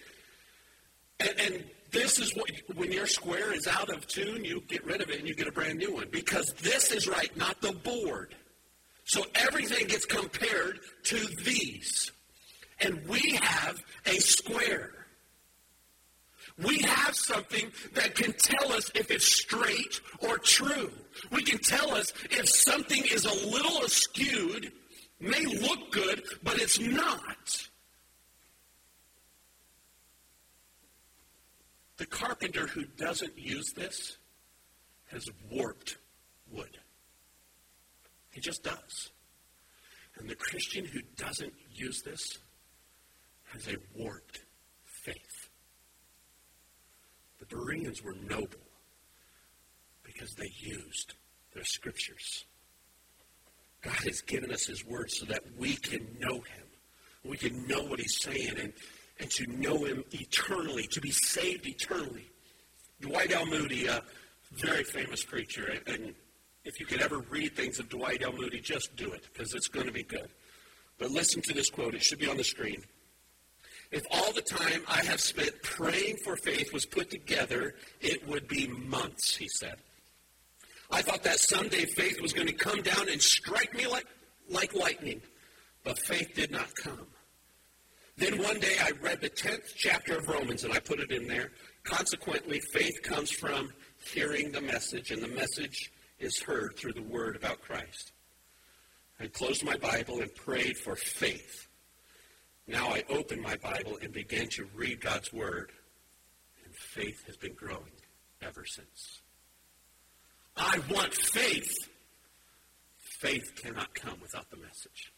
And, 1.20 1.40
and 1.40 1.64
this 1.92 2.20
is 2.20 2.36
what, 2.36 2.50
when 2.76 2.92
your 2.92 3.08
square 3.08 3.54
is 3.54 3.68
out 3.68 3.90
of 3.90 4.08
tune, 4.08 4.46
you 4.46 4.62
get 4.68 4.86
rid 4.86 5.02
of 5.02 5.10
it 5.10 5.20
and 5.20 5.28
you 5.28 5.36
get 5.36 5.48
a 5.48 5.52
brand 5.52 5.78
new 5.78 5.94
one 5.94 6.08
because 6.12 6.54
this 6.62 6.92
is 6.92 7.08
right, 7.08 7.36
not 7.36 7.62
the 7.62 7.74
board. 7.74 8.36
So 9.06 9.26
everything 9.36 9.88
gets 9.88 10.06
compared 10.06 10.80
to 11.06 11.18
these. 11.44 12.12
And 12.80 13.02
we 13.08 13.38
have 13.42 13.78
a 14.06 14.20
square. 14.20 14.92
We 16.64 16.80
have 16.80 17.16
something 17.16 17.72
that 17.94 18.16
can 18.16 18.34
tell 18.34 18.72
us 18.72 18.92
if 18.96 19.12
it's 19.12 19.26
straight 19.26 20.00
or 20.20 20.38
true. 20.38 20.92
We 21.32 21.44
can 21.44 21.60
tell 21.60 21.92
us 21.92 22.12
if 22.30 22.48
something 22.48 23.04
is 23.12 23.26
a 23.26 23.48
little 23.50 23.82
askewed, 23.82 24.72
may 25.20 25.46
look 25.46 25.92
good, 25.92 26.24
but 26.44 26.60
it's 26.60 26.80
not. 26.80 27.70
The 31.98 32.06
carpenter 32.06 32.68
who 32.68 32.86
doesn't 32.98 33.38
use 33.38 33.74
this 33.76 34.18
has 35.12 35.28
warped 35.50 35.98
wood. 36.52 36.78
He 38.32 38.42
just 38.42 38.64
does. 38.64 39.12
And 40.18 40.30
the 40.30 40.36
Christian 40.36 40.86
who 40.86 41.02
doesn't 41.18 41.54
use 41.74 42.02
this 42.02 42.40
has 43.54 43.68
a 43.68 43.76
warped 43.96 44.42
faith. 44.86 45.50
The 47.40 47.46
Bereans 47.46 48.04
were 48.04 48.16
noble 48.30 48.60
because 50.04 50.34
they 50.36 50.52
used 50.58 51.16
their 51.54 51.64
scriptures. 51.64 52.46
God 53.82 53.98
has 54.06 54.22
given 54.22 54.52
us 54.52 54.66
His 54.68 54.86
Word 54.86 55.10
so 55.10 55.26
that 55.26 55.44
we 55.58 55.76
can 55.76 56.06
know 56.20 56.36
Him. 56.36 56.66
We 57.26 57.38
can 57.38 57.68
know 57.68 57.84
what 57.84 58.00
He's 58.00 58.22
saying. 58.22 58.58
And 58.60 58.74
and 59.20 59.30
to 59.32 59.46
know 59.48 59.84
him 59.84 60.04
eternally, 60.12 60.88
to 60.92 61.02
be 61.02 61.12
saved 61.12 61.68
eternally. 61.68 62.30
Dwight 63.02 63.32
L. 63.32 63.46
Moody, 63.46 63.88
a 63.88 64.02
very 64.52 64.84
famous 64.84 65.24
preacher, 65.24 65.78
and 65.88 66.14
if 66.64 66.80
you 66.80 66.86
could 66.86 67.02
ever 67.02 67.20
read 67.30 67.56
things 67.56 67.80
of 67.80 67.90
Dwight 67.90 68.22
L. 68.24 68.34
Moody, 68.34 68.60
just 68.60 68.96
do 68.96 69.12
it, 69.12 69.24
because 69.32 69.54
it's 69.54 69.68
going 69.68 69.88
to 69.88 69.92
be 69.92 70.04
good. 70.04 70.30
But 71.00 71.12
listen 71.12 71.42
to 71.44 71.54
this 71.54 71.70
quote. 71.70 71.96
It 71.96 72.04
should 72.04 72.20
be 72.20 72.30
on 72.30 72.38
the 72.38 72.44
screen. 72.44 72.84
If 73.92 74.04
all 74.12 74.32
the 74.32 74.42
time 74.42 74.84
I 74.88 75.04
have 75.04 75.20
spent 75.20 75.62
praying 75.64 76.18
for 76.24 76.38
faith 76.38 76.72
was 76.72 76.86
put 76.86 77.10
together, 77.10 77.76
it 78.00 78.28
would 78.28 78.48
be 78.48 78.68
months, 78.68 79.36
he 79.36 79.50
said. 79.50 79.76
I 80.92 81.02
thought 81.02 81.24
that 81.24 81.40
someday 81.40 81.86
faith 81.86 82.22
was 82.22 82.34
going 82.34 82.48
to 82.48 82.54
come 82.54 82.82
down 82.82 83.10
and 83.10 83.22
strike 83.22 83.74
me 83.74 83.88
like, 83.88 84.06
like 84.50 84.76
lightning, 84.76 85.22
but 85.84 85.98
faith 86.00 86.34
did 86.36 86.52
not 86.52 86.74
come. 86.76 87.08
Then 88.18 88.42
one 88.42 88.60
day 88.60 88.76
I 88.80 88.92
read 89.02 89.22
the 89.22 89.30
10th 89.30 89.74
chapter 89.76 90.18
of 90.18 90.28
Romans 90.28 90.64
and 90.64 90.74
I 90.74 90.80
put 90.80 91.00
it 91.00 91.12
in 91.12 91.28
there. 91.28 91.52
Consequently, 91.84 92.60
faith 92.72 93.02
comes 93.02 93.32
from 93.32 93.72
hearing 94.14 94.52
the 94.52 94.62
message, 94.62 95.12
and 95.12 95.22
the 95.22 95.28
message 95.28 95.92
is 96.20 96.40
heard 96.40 96.76
through 96.78 96.94
the 96.94 97.02
word 97.02 97.36
about 97.36 97.62
Christ. 97.62 98.12
I 99.20 99.28
closed 99.28 99.64
my 99.64 99.78
Bible 99.78 100.22
and 100.22 100.34
prayed 100.36 100.78
for 100.78 100.96
faith. 100.96 101.68
Now 102.68 102.90
I 102.90 103.04
open 103.10 103.42
my 103.42 103.56
Bible 103.58 103.98
and 104.02 104.14
begin 104.14 104.48
to 104.50 104.68
read 104.76 105.02
God's 105.02 105.34
word, 105.34 105.72
and 106.64 106.74
faith 106.76 107.26
has 107.26 107.38
been 107.38 107.54
growing 107.54 107.92
ever 108.42 108.66
since. 108.66 109.22
I 110.56 110.80
want 110.92 111.14
faith. 111.14 111.74
Faith 112.98 113.54
cannot 113.56 113.94
come 113.94 114.20
without 114.22 114.50
the 114.50 114.58
message 114.58 115.11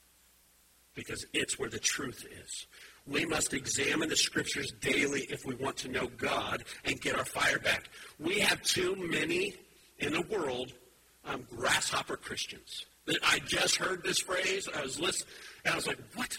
because 0.96 1.26
it's 1.34 1.58
where 1.58 1.70
the 1.70 1.80
truth 1.80 2.26
is. 2.44 2.68
We 3.06 3.26
must 3.26 3.54
examine 3.54 4.10
the 4.10 4.16
scriptures 4.16 4.72
daily 4.80 5.22
if 5.30 5.46
we 5.46 5.56
want 5.56 5.78
to 5.78 5.90
know 5.90 6.08
God 6.18 6.64
and 6.86 7.00
get 7.02 7.18
our 7.18 7.26
fire 7.26 7.60
back. 7.60 7.90
We 8.20 8.40
have 8.40 8.62
too 8.62 8.96
many 8.96 9.56
in 10.00 10.14
the 10.14 10.22
world 10.22 10.74
um, 11.26 11.46
grasshopper 11.56 12.18
Christians. 12.18 12.86
I 13.24 13.40
just 13.40 13.76
heard 13.76 14.04
this 14.04 14.20
phrase. 14.20 14.70
I 14.74 14.82
was 14.82 15.00
listening, 15.00 15.34
and 15.66 15.74
I 15.74 15.76
was 15.76 15.88
like, 15.88 16.00
"What?" 16.16 16.38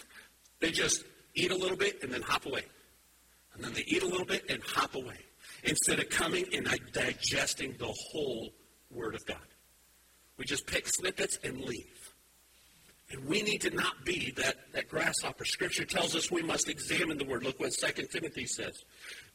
They 0.59 0.71
just 0.71 1.03
eat 1.35 1.51
a 1.51 1.55
little 1.55 1.77
bit 1.77 2.01
and 2.01 2.11
then 2.11 2.23
hop 2.23 2.47
away, 2.47 2.63
and 3.53 3.63
then 3.63 3.73
they 3.73 3.83
eat 3.85 4.01
a 4.01 4.07
little 4.07 4.25
bit 4.25 4.45
and 4.49 4.63
hop 4.63 4.95
away, 4.95 5.19
instead 5.63 5.99
of 5.99 6.09
coming 6.09 6.45
and 6.53 6.67
digesting 6.91 7.75
the 7.77 7.93
whole 8.11 8.51
Word 8.89 9.13
of 9.13 9.25
God. 9.25 9.37
We 10.37 10.45
just 10.45 10.65
pick 10.65 10.87
snippets 10.87 11.37
and 11.43 11.61
leave. 11.61 12.04
And 13.15 13.25
we 13.25 13.41
need 13.41 13.61
to 13.61 13.69
not 13.69 14.03
be 14.03 14.31
that, 14.37 14.55
that 14.73 14.89
grasshopper. 14.89 15.45
Scripture 15.45 15.85
tells 15.85 16.15
us 16.15 16.31
we 16.31 16.41
must 16.41 16.67
examine 16.67 17.17
the 17.17 17.23
word. 17.23 17.43
Look 17.43 17.59
what 17.59 17.71
2 17.71 18.07
Timothy 18.07 18.45
says. 18.45 18.83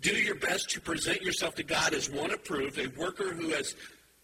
Do 0.00 0.10
your 0.10 0.34
best 0.34 0.70
to 0.70 0.80
present 0.80 1.22
yourself 1.22 1.54
to 1.54 1.62
God 1.62 1.94
as 1.94 2.10
one 2.10 2.30
approved, 2.30 2.78
a 2.78 2.88
worker 3.00 3.32
who 3.32 3.48
has 3.50 3.74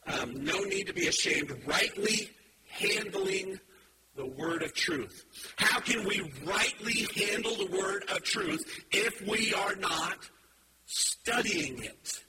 um, 0.06 0.44
no 0.44 0.58
need 0.64 0.86
to 0.88 0.92
be 0.92 1.06
ashamed, 1.06 1.52
rightly 1.66 2.30
handling 2.68 3.58
the 4.14 4.26
word 4.26 4.62
of 4.62 4.74
truth. 4.74 5.24
How 5.56 5.80
can 5.80 6.06
we 6.06 6.32
rightly 6.44 7.06
handle 7.16 7.56
the 7.56 7.76
word 7.76 8.04
of 8.10 8.22
truth 8.22 8.84
if 8.90 9.26
we 9.26 9.54
are 9.54 9.76
not 9.76 10.18
studying 10.86 11.82
it? 11.82 12.22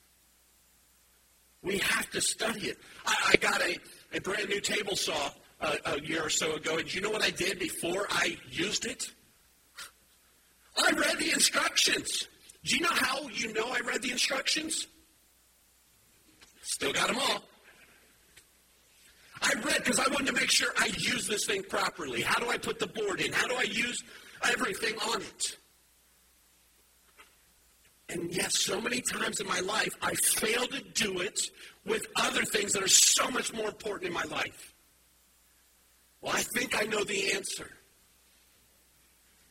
We 1.61 1.79
have 1.79 2.09
to 2.11 2.21
study 2.21 2.67
it. 2.67 2.77
I, 3.05 3.31
I 3.33 3.35
got 3.37 3.61
a, 3.61 3.77
a 4.13 4.21
brand 4.21 4.49
new 4.49 4.61
table 4.61 4.95
saw 4.95 5.31
a, 5.61 5.77
a 5.85 6.01
year 6.01 6.25
or 6.25 6.29
so 6.29 6.55
ago, 6.55 6.77
and 6.77 6.93
you 6.93 7.01
know 7.01 7.09
what 7.09 7.23
I 7.23 7.29
did 7.29 7.59
before 7.59 8.07
I 8.09 8.37
used 8.49 8.85
it? 8.85 9.11
I 10.77 10.91
read 10.91 11.17
the 11.17 11.31
instructions. 11.31 12.27
Do 12.63 12.75
you 12.75 12.81
know 12.81 12.91
how 12.91 13.27
you 13.29 13.53
know 13.53 13.67
I 13.69 13.79
read 13.79 14.01
the 14.01 14.11
instructions? 14.11 14.87
Still 16.61 16.93
got 16.93 17.07
them 17.07 17.17
all. 17.17 17.43
I 19.41 19.53
read 19.63 19.83
because 19.83 19.99
I 19.99 20.09
wanted 20.11 20.27
to 20.27 20.33
make 20.33 20.49
sure 20.49 20.69
I 20.77 20.87
use 20.97 21.27
this 21.27 21.45
thing 21.45 21.63
properly. 21.63 22.21
How 22.21 22.39
do 22.39 22.49
I 22.49 22.57
put 22.57 22.79
the 22.79 22.87
board 22.87 23.21
in? 23.21 23.31
How 23.31 23.47
do 23.47 23.55
I 23.55 23.63
use 23.63 24.03
everything 24.43 24.95
on 25.13 25.21
it? 25.21 25.57
And 28.09 28.33
yet, 28.33 28.53
so 28.53 28.79
many 28.79 29.01
times 29.01 29.39
in 29.39 29.47
my 29.47 29.59
life, 29.59 29.93
I 30.01 30.13
fail 30.15 30.65
to 30.67 30.81
do 30.93 31.19
it 31.19 31.39
with 31.85 32.05
other 32.15 32.43
things 32.45 32.73
that 32.73 32.83
are 32.83 32.87
so 32.87 33.29
much 33.29 33.53
more 33.53 33.67
important 33.67 34.07
in 34.07 34.13
my 34.13 34.23
life. 34.23 34.73
Well, 36.21 36.33
I 36.35 36.41
think 36.41 36.81
I 36.81 36.85
know 36.85 37.03
the 37.03 37.33
answer. 37.33 37.69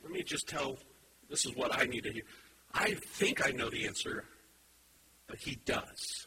Let 0.02 0.12
me 0.12 0.22
just 0.22 0.48
tell 0.48 0.76
this 1.28 1.46
is 1.46 1.56
what 1.56 1.76
I 1.76 1.84
need 1.84 2.04
to 2.04 2.12
hear. 2.12 2.22
I 2.72 2.94
think 2.94 3.46
I 3.46 3.50
know 3.50 3.70
the 3.70 3.86
answer, 3.86 4.24
but 5.26 5.38
he 5.38 5.56
does. 5.64 6.26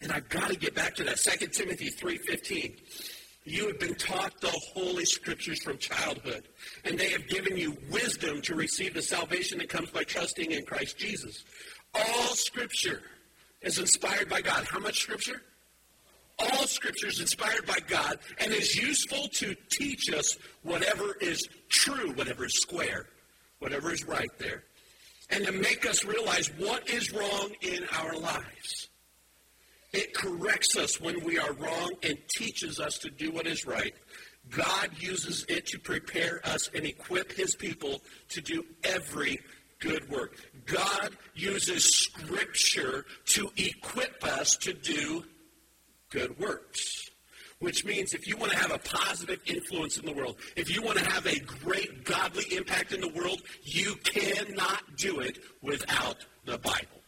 And 0.00 0.12
I've 0.12 0.28
got 0.28 0.50
to 0.50 0.56
get 0.56 0.74
back 0.74 0.94
to 0.96 1.04
that 1.04 1.18
2 1.18 1.46
Timothy 1.52 1.90
3:15. 1.90 2.76
You 3.44 3.68
have 3.68 3.78
been 3.78 3.94
taught 3.94 4.40
the 4.40 4.50
holy 4.50 5.04
scriptures 5.04 5.62
from 5.62 5.78
childhood, 5.78 6.48
and 6.84 6.98
they 6.98 7.10
have 7.10 7.28
given 7.28 7.56
you 7.56 7.76
wisdom 7.90 8.42
to 8.42 8.56
receive 8.56 8.92
the 8.92 9.02
salvation 9.02 9.58
that 9.58 9.68
comes 9.68 9.88
by 9.90 10.02
trusting 10.02 10.50
in 10.50 10.66
Christ 10.66 10.98
Jesus. 10.98 11.44
All 11.94 12.34
scripture 12.34 13.02
is 13.62 13.78
inspired 13.78 14.28
by 14.28 14.40
God. 14.40 14.66
How 14.66 14.80
much 14.80 15.00
scripture? 15.00 15.42
All 16.38 16.66
scripture 16.66 17.06
is 17.08 17.20
inspired 17.20 17.66
by 17.66 17.78
God 17.86 18.18
and 18.38 18.52
is 18.52 18.76
useful 18.76 19.28
to 19.28 19.54
teach 19.70 20.12
us 20.12 20.36
whatever 20.62 21.16
is 21.20 21.48
true, 21.68 22.12
whatever 22.12 22.44
is 22.44 22.54
square, 22.60 23.06
whatever 23.58 23.92
is 23.92 24.04
right 24.06 24.30
there. 24.38 24.64
and 25.30 25.44
to 25.46 25.52
make 25.52 25.84
us 25.86 26.04
realize 26.04 26.48
what 26.58 26.88
is 26.88 27.12
wrong 27.12 27.50
in 27.60 27.84
our 27.98 28.14
lives. 28.16 28.88
It 29.92 30.14
corrects 30.14 30.76
us 30.76 31.00
when 31.00 31.24
we 31.24 31.38
are 31.38 31.52
wrong 31.54 31.92
and 32.02 32.16
teaches 32.36 32.78
us 32.78 32.98
to 32.98 33.10
do 33.10 33.32
what 33.32 33.46
is 33.46 33.66
right. 33.66 33.94
God 34.50 34.90
uses 34.98 35.44
it 35.48 35.66
to 35.68 35.78
prepare 35.78 36.40
us 36.44 36.68
and 36.74 36.84
equip 36.84 37.32
his 37.32 37.56
people 37.56 38.02
to 38.28 38.40
do 38.40 38.64
every 38.84 39.40
good 39.80 40.08
work. 40.10 40.36
God 40.66 41.16
uses 41.34 41.84
Scripture 41.84 43.04
to 43.26 43.50
equip 43.56 44.22
us 44.24 44.56
to 44.58 44.72
do 44.72 45.24
good 46.10 46.38
works. 46.38 47.10
Which 47.58 47.86
means 47.86 48.12
if 48.12 48.26
you 48.26 48.36
want 48.36 48.52
to 48.52 48.58
have 48.58 48.70
a 48.70 48.78
positive 48.78 49.40
influence 49.46 49.96
in 49.96 50.04
the 50.04 50.12
world, 50.12 50.36
if 50.56 50.74
you 50.74 50.82
want 50.82 50.98
to 50.98 51.10
have 51.10 51.24
a 51.26 51.38
great 51.40 52.04
godly 52.04 52.44
impact 52.54 52.92
in 52.92 53.00
the 53.00 53.08
world, 53.08 53.40
you 53.62 53.94
cannot 54.04 54.82
do 54.96 55.20
it 55.20 55.38
without 55.62 56.26
the 56.44 56.58
Bible. 56.58 57.00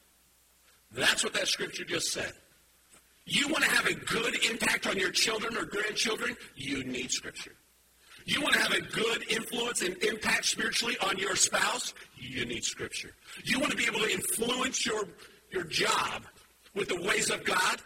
That's 0.93 1.23
what 1.23 1.35
that 1.35 1.49
scripture 1.49 1.85
just 1.85 2.13
said. 2.13 2.33
You 3.27 3.47
want 3.49 3.63
to 3.63 3.71
have 3.71 3.87
a 3.87 3.95
good 3.95 4.43
impact 4.47 4.87
on 4.87 4.97
your 4.99 5.11
children 5.11 5.55
or 5.55 5.67
grandchildren, 5.67 6.35
you 6.57 6.83
need 6.83 7.11
scripture. 7.11 7.53
You 8.25 8.41
want 8.41 8.55
to 8.55 8.61
have 8.61 8.73
a 8.73 8.81
good 8.81 9.31
influence 9.31 9.83
and 9.83 9.97
impact 10.03 10.47
spiritually 10.47 10.97
on 11.03 11.19
your 11.19 11.37
spouse, 11.37 11.93
you 12.19 12.47
need 12.47 12.65
scripture. 12.65 13.15
You 13.45 13.59
want 13.59 13.71
to 13.71 13.77
be 13.77 13.87
able 13.87 14.01
to 14.01 14.11
influence 14.11 14.85
your, 14.85 15.05
your 15.51 15.65
job 15.65 16.25
with 16.75 16.89
the 16.89 17.01
ways 17.03 17.31
of 17.31 17.45
God, 17.45 17.81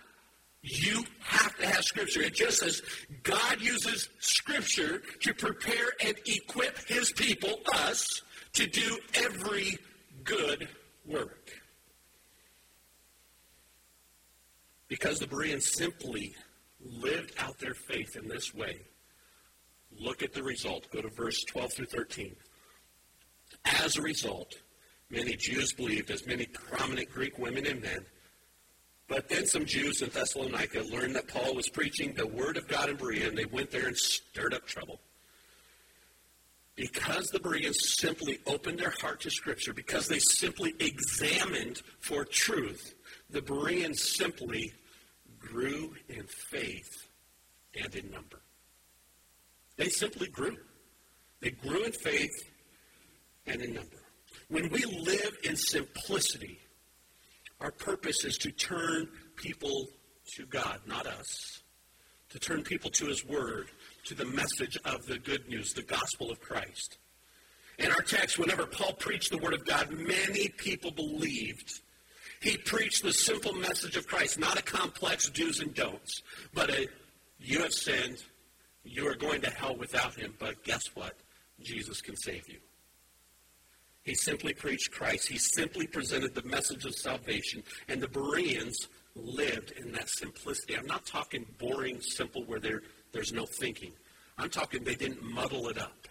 you 0.62 1.04
have 1.20 1.56
to 1.56 1.66
have 1.66 1.84
Scripture. 1.84 2.22
It 2.22 2.34
just 2.34 2.58
says 2.60 2.82
God 3.22 3.60
uses 3.60 4.08
Scripture 4.20 5.02
to 5.20 5.34
prepare 5.34 5.92
and 6.04 6.14
equip 6.26 6.78
His 6.86 7.12
people, 7.12 7.60
us, 7.72 8.22
to 8.54 8.66
do 8.66 8.98
every 9.14 9.76
good 10.24 10.68
work. 11.04 11.50
Because 14.88 15.18
the 15.18 15.26
Bereans 15.26 15.72
simply 15.72 16.34
lived 16.80 17.32
out 17.38 17.58
their 17.58 17.74
faith 17.74 18.16
in 18.16 18.28
this 18.28 18.54
way. 18.54 18.78
Look 19.98 20.22
at 20.22 20.32
the 20.32 20.42
result. 20.42 20.90
Go 20.92 21.02
to 21.02 21.08
verse 21.08 21.42
12 21.44 21.72
through 21.72 21.86
13. 21.86 22.36
As 23.64 23.96
a 23.96 24.02
result, 24.02 24.54
many 25.10 25.34
Jews 25.36 25.72
believed, 25.72 26.10
as 26.10 26.26
many 26.26 26.46
prominent 26.46 27.10
Greek 27.10 27.38
women 27.38 27.66
and 27.66 27.80
men, 27.80 28.04
but 29.12 29.28
then 29.28 29.46
some 29.46 29.66
Jews 29.66 30.00
in 30.00 30.08
Thessalonica 30.08 30.80
learned 30.90 31.16
that 31.16 31.28
Paul 31.28 31.54
was 31.54 31.68
preaching 31.68 32.14
the 32.14 32.26
word 32.26 32.56
of 32.56 32.66
God 32.66 32.88
in 32.88 32.96
Berea, 32.96 33.28
and 33.28 33.36
they 33.36 33.44
went 33.44 33.70
there 33.70 33.86
and 33.86 33.94
stirred 33.94 34.54
up 34.54 34.66
trouble. 34.66 35.02
Because 36.76 37.26
the 37.26 37.38
Bereans 37.38 37.98
simply 38.00 38.38
opened 38.46 38.78
their 38.78 38.94
heart 39.02 39.20
to 39.20 39.30
Scripture, 39.30 39.74
because 39.74 40.08
they 40.08 40.18
simply 40.18 40.72
examined 40.80 41.82
for 42.00 42.24
truth, 42.24 42.94
the 43.28 43.42
Bereans 43.42 44.02
simply 44.16 44.72
grew 45.38 45.92
in 46.08 46.24
faith 46.48 47.06
and 47.78 47.94
in 47.94 48.10
number. 48.10 48.40
They 49.76 49.90
simply 49.90 50.28
grew. 50.28 50.56
They 51.40 51.50
grew 51.50 51.84
in 51.84 51.92
faith 51.92 52.50
and 53.46 53.60
in 53.60 53.74
number. 53.74 53.98
When 54.48 54.70
we 54.70 54.86
live 54.86 55.36
in 55.44 55.56
simplicity, 55.56 56.61
our 57.62 57.70
purpose 57.70 58.24
is 58.24 58.36
to 58.38 58.50
turn 58.50 59.08
people 59.36 59.88
to 60.34 60.46
God, 60.46 60.80
not 60.86 61.06
us. 61.06 61.62
To 62.30 62.38
turn 62.38 62.62
people 62.62 62.90
to 62.92 63.06
His 63.06 63.24
Word, 63.24 63.68
to 64.06 64.14
the 64.14 64.24
message 64.24 64.76
of 64.84 65.06
the 65.06 65.18
good 65.18 65.48
news, 65.48 65.72
the 65.72 65.82
gospel 65.82 66.30
of 66.30 66.40
Christ. 66.40 66.98
In 67.78 67.90
our 67.90 68.00
text, 68.00 68.38
whenever 68.38 68.66
Paul 68.66 68.94
preached 68.94 69.30
the 69.30 69.38
Word 69.38 69.54
of 69.54 69.64
God, 69.64 69.90
many 69.90 70.48
people 70.48 70.90
believed. 70.90 71.80
He 72.40 72.56
preached 72.56 73.02
the 73.02 73.12
simple 73.12 73.52
message 73.52 73.96
of 73.96 74.06
Christ, 74.06 74.38
not 74.38 74.58
a 74.58 74.62
complex 74.62 75.28
do's 75.28 75.60
and 75.60 75.74
don'ts, 75.74 76.22
but 76.54 76.70
a 76.70 76.88
you 77.38 77.60
have 77.60 77.72
sinned, 77.72 78.22
you 78.84 79.06
are 79.08 79.14
going 79.14 79.40
to 79.42 79.50
hell 79.50 79.76
without 79.76 80.14
Him, 80.14 80.34
but 80.38 80.64
guess 80.64 80.82
what? 80.94 81.14
Jesus 81.60 82.00
can 82.00 82.16
save 82.16 82.48
you. 82.48 82.58
He 84.02 84.14
simply 84.14 84.52
preached 84.52 84.90
Christ. 84.90 85.28
He 85.28 85.38
simply 85.38 85.86
presented 85.86 86.34
the 86.34 86.42
message 86.42 86.84
of 86.84 86.94
salvation. 86.94 87.62
And 87.88 88.00
the 88.00 88.08
Bereans 88.08 88.88
lived 89.14 89.72
in 89.72 89.92
that 89.92 90.08
simplicity. 90.08 90.76
I'm 90.76 90.86
not 90.86 91.06
talking 91.06 91.46
boring, 91.58 92.00
simple, 92.00 92.44
where 92.44 92.58
there, 92.58 92.82
there's 93.12 93.32
no 93.32 93.46
thinking. 93.46 93.92
I'm 94.38 94.50
talking 94.50 94.82
they 94.82 94.94
didn't 94.94 95.22
muddle 95.22 95.68
it 95.68 95.78
up. 95.78 96.08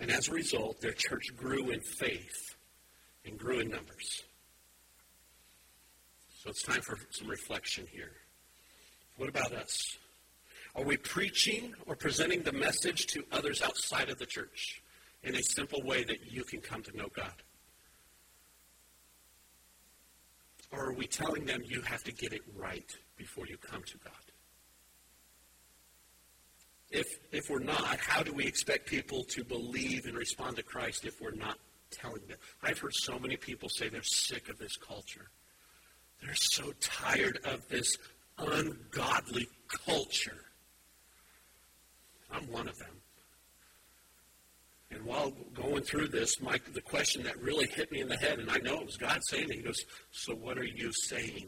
And 0.00 0.10
as 0.12 0.28
a 0.28 0.32
result, 0.32 0.80
their 0.80 0.92
church 0.92 1.34
grew 1.36 1.70
in 1.70 1.80
faith 1.80 2.54
and 3.24 3.36
grew 3.36 3.58
in 3.58 3.68
numbers. 3.68 4.22
So 6.42 6.50
it's 6.50 6.62
time 6.62 6.82
for 6.82 6.96
some 7.10 7.26
reflection 7.26 7.86
here. 7.90 8.12
What 9.16 9.28
about 9.28 9.52
us? 9.52 9.98
Are 10.76 10.84
we 10.84 10.96
preaching 10.96 11.74
or 11.86 11.96
presenting 11.96 12.42
the 12.42 12.52
message 12.52 13.06
to 13.08 13.24
others 13.32 13.60
outside 13.60 14.10
of 14.10 14.18
the 14.18 14.26
church? 14.26 14.80
In 15.22 15.34
a 15.34 15.42
simple 15.42 15.82
way 15.82 16.04
that 16.04 16.30
you 16.30 16.44
can 16.44 16.60
come 16.60 16.82
to 16.82 16.96
know 16.96 17.08
God? 17.14 17.42
Or 20.70 20.90
are 20.90 20.92
we 20.92 21.06
telling 21.06 21.46
them 21.46 21.62
you 21.64 21.80
have 21.82 22.04
to 22.04 22.12
get 22.12 22.32
it 22.32 22.42
right 22.56 22.90
before 23.16 23.46
you 23.46 23.56
come 23.56 23.82
to 23.84 23.98
God? 23.98 24.12
If, 26.90 27.06
if 27.32 27.50
we're 27.50 27.58
not, 27.58 27.98
how 27.98 28.22
do 28.22 28.32
we 28.32 28.46
expect 28.46 28.86
people 28.86 29.24
to 29.24 29.44
believe 29.44 30.06
and 30.06 30.16
respond 30.16 30.56
to 30.56 30.62
Christ 30.62 31.04
if 31.04 31.20
we're 31.20 31.32
not 31.32 31.58
telling 31.90 32.22
them? 32.28 32.38
I've 32.62 32.78
heard 32.78 32.94
so 32.94 33.18
many 33.18 33.36
people 33.36 33.68
say 33.68 33.88
they're 33.88 34.02
sick 34.02 34.48
of 34.48 34.58
this 34.58 34.76
culture. 34.76 35.28
They're 36.22 36.34
so 36.34 36.72
tired 36.80 37.38
of 37.44 37.66
this 37.68 37.96
ungodly 38.38 39.48
culture. 39.86 40.44
I'm 42.30 42.50
one 42.50 42.68
of 42.68 42.78
them. 42.78 43.00
While 45.08 45.32
going 45.54 45.84
through 45.84 46.08
this, 46.08 46.36
the 46.36 46.82
question 46.82 47.22
that 47.22 47.40
really 47.40 47.66
hit 47.66 47.90
me 47.90 48.02
in 48.02 48.08
the 48.08 48.16
head, 48.18 48.40
and 48.40 48.50
I 48.50 48.58
know 48.58 48.74
it 48.80 48.84
was 48.84 48.98
God 48.98 49.20
saying 49.24 49.48
it, 49.48 49.54
he 49.54 49.62
goes, 49.62 49.82
So 50.10 50.34
what 50.34 50.58
are 50.58 50.66
you 50.66 50.92
saying 50.92 51.46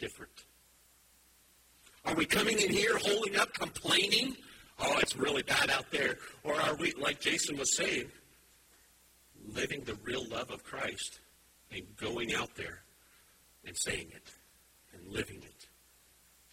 different? 0.00 0.32
Are 2.04 2.16
we 2.16 2.26
coming 2.26 2.58
in 2.58 2.72
here 2.72 2.98
holding 2.98 3.36
up, 3.36 3.54
complaining? 3.54 4.36
Oh, 4.80 4.98
it's 4.98 5.14
really 5.14 5.44
bad 5.44 5.70
out 5.70 5.88
there. 5.92 6.16
Or 6.42 6.60
are 6.60 6.74
we, 6.74 6.92
like 6.94 7.20
Jason 7.20 7.56
was 7.56 7.76
saying, 7.76 8.10
living 9.54 9.84
the 9.84 9.94
real 10.02 10.26
love 10.28 10.50
of 10.50 10.64
Christ 10.64 11.20
and 11.70 11.84
going 11.98 12.34
out 12.34 12.56
there 12.56 12.82
and 13.64 13.76
saying 13.78 14.08
it 14.12 14.32
and 14.92 15.06
living 15.06 15.44
it 15.44 15.68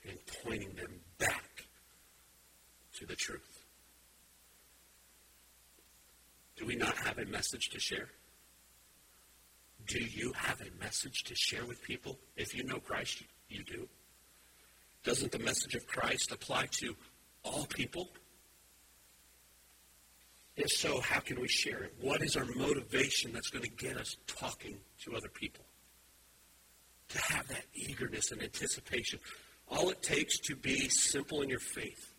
and 0.08 0.20
pointing 0.44 0.76
them 0.76 1.00
back 1.18 1.66
to 3.00 3.08
the 3.08 3.16
truth? 3.16 3.55
Do 6.56 6.66
we 6.66 6.76
not 6.76 6.96
have 6.98 7.18
a 7.18 7.26
message 7.26 7.70
to 7.72 7.80
share? 7.80 8.10
Do 9.88 10.00
you 10.00 10.32
have 10.36 10.62
a 10.62 10.84
message 10.84 11.24
to 11.26 11.36
share 11.36 11.66
with 11.66 11.82
people? 11.84 12.18
If 12.36 12.56
you 12.56 12.64
know 12.64 12.80
Christ, 12.80 13.24
you 13.50 13.64
do. 13.64 13.88
Doesn't 15.04 15.32
the 15.32 15.40
message 15.40 15.76
of 15.76 15.86
Christ 15.86 16.32
apply 16.32 16.68
to 16.80 16.96
all 17.44 17.66
people? 17.66 18.10
If 20.56 20.72
so, 20.72 21.02
how 21.02 21.20
can 21.20 21.40
we 21.40 21.48
share 21.48 21.84
it? 21.84 21.94
What 22.02 22.22
is 22.22 22.38
our 22.38 22.46
motivation 22.56 23.34
that's 23.34 23.50
going 23.50 23.66
to 23.66 23.86
get 23.86 23.98
us 23.98 24.16
talking 24.26 24.78
to 25.04 25.16
other 25.16 25.28
people? 25.28 25.66
To 27.10 27.22
have 27.22 27.48
that 27.50 27.66
eagerness 27.76 28.32
and 28.32 28.42
anticipation. 28.42 29.20
All 29.70 29.90
it 29.90 30.02
takes 30.02 30.40
to 30.40 30.56
be 30.56 30.90
simple 30.90 31.42
in 31.42 31.50
your 31.50 31.60
faith 31.60 32.14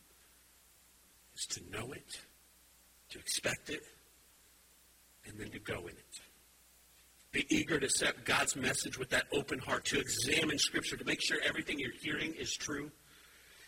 is 1.34 1.46
to 1.46 1.62
know 1.70 1.92
it, 1.92 2.20
to 3.10 3.18
expect 3.18 3.70
it, 3.70 3.82
and 5.26 5.38
then 5.38 5.50
to 5.50 5.58
go 5.58 5.80
in 5.80 5.96
it. 5.96 6.20
Be 7.32 7.46
eager 7.50 7.78
to 7.78 7.86
accept 7.86 8.24
God's 8.24 8.56
message 8.56 8.98
with 8.98 9.10
that 9.10 9.26
open 9.32 9.58
heart, 9.58 9.84
to 9.86 9.98
examine 9.98 10.58
Scripture, 10.58 10.96
to 10.96 11.04
make 11.04 11.20
sure 11.22 11.38
everything 11.44 11.78
you're 11.78 11.90
hearing 12.00 12.32
is 12.34 12.54
true. 12.54 12.90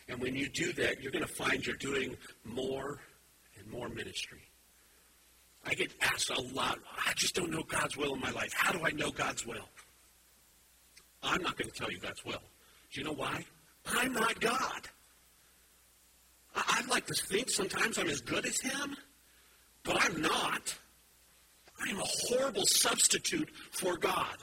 And 0.09 0.21
when 0.21 0.35
you 0.35 0.49
do 0.49 0.73
that, 0.75 1.03
you're 1.03 1.12
going 1.12 1.27
to 1.27 1.35
find 1.35 1.66
you're 1.66 1.77
doing 1.77 2.16
more 2.44 3.01
and 3.59 3.71
more 3.71 3.88
ministry. 3.88 4.40
I 5.66 5.75
get 5.75 5.92
asked 6.01 6.31
a 6.31 6.40
lot, 6.40 6.79
I 7.07 7.12
just 7.16 7.35
don't 7.35 7.51
know 7.51 7.62
God's 7.62 7.97
will 7.97 8.14
in 8.14 8.21
my 8.21 8.31
life. 8.31 8.53
How 8.55 8.73
do 8.73 8.81
I 8.85 8.90
know 8.90 9.11
God's 9.11 9.44
will? 9.44 9.68
I'm 11.23 11.42
not 11.42 11.59
going 11.59 11.71
to 11.71 11.77
tell 11.77 11.90
you 11.90 11.99
God's 11.99 12.25
will. 12.25 12.40
Do 12.92 13.01
you 13.01 13.05
know 13.05 13.12
why? 13.12 13.44
I'm 13.87 14.12
not 14.12 14.40
God. 14.40 14.88
I'd 16.55 16.88
like 16.88 17.07
to 17.07 17.14
think 17.14 17.51
sometimes 17.51 17.99
I'm 17.99 18.09
as 18.09 18.21
good 18.21 18.47
as 18.47 18.59
Him, 18.61 18.97
but 19.83 19.97
I'm 20.01 20.23
not. 20.23 20.75
I 21.84 21.90
am 21.90 22.00
a 22.00 22.04
horrible 22.04 22.64
substitute 22.66 23.48
for 23.70 23.96
God. 23.96 24.36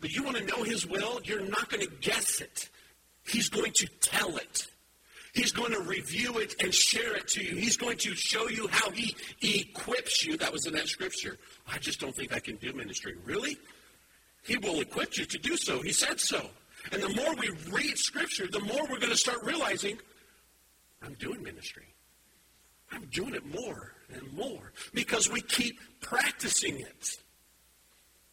But 0.00 0.12
you 0.12 0.22
want 0.22 0.36
to 0.38 0.44
know 0.44 0.62
His 0.62 0.86
will? 0.86 1.20
You're 1.24 1.48
not 1.48 1.68
going 1.68 1.86
to 1.86 1.92
guess 2.00 2.40
it. 2.40 2.70
He's 3.26 3.48
going 3.48 3.72
to 3.76 3.86
tell 4.00 4.36
it. 4.36 4.66
He's 5.32 5.52
going 5.52 5.72
to 5.72 5.80
review 5.80 6.38
it 6.38 6.56
and 6.62 6.74
share 6.74 7.14
it 7.16 7.28
to 7.28 7.44
you. 7.44 7.54
He's 7.54 7.76
going 7.76 7.98
to 7.98 8.14
show 8.16 8.48
you 8.48 8.66
how 8.68 8.90
he 8.90 9.14
equips 9.42 10.24
you. 10.24 10.36
That 10.36 10.52
was 10.52 10.66
in 10.66 10.72
that 10.72 10.88
scripture. 10.88 11.38
I 11.68 11.78
just 11.78 12.00
don't 12.00 12.14
think 12.14 12.34
I 12.34 12.40
can 12.40 12.56
do 12.56 12.72
ministry. 12.72 13.14
Really? 13.24 13.56
He 14.42 14.56
will 14.56 14.80
equip 14.80 15.16
you 15.16 15.24
to 15.26 15.38
do 15.38 15.56
so. 15.56 15.82
He 15.82 15.92
said 15.92 16.18
so. 16.18 16.50
And 16.92 17.02
the 17.02 17.10
more 17.10 17.34
we 17.34 17.50
read 17.70 17.96
scripture, 17.96 18.48
the 18.50 18.60
more 18.60 18.82
we're 18.82 18.98
going 18.98 19.10
to 19.10 19.16
start 19.16 19.44
realizing, 19.44 19.98
I'm 21.02 21.14
doing 21.14 21.42
ministry. 21.42 21.86
I'm 22.90 23.04
doing 23.06 23.34
it 23.34 23.44
more 23.46 23.92
and 24.14 24.32
more 24.32 24.72
because 24.94 25.30
we 25.30 25.40
keep 25.40 25.78
practicing 26.00 26.80
it. 26.80 27.18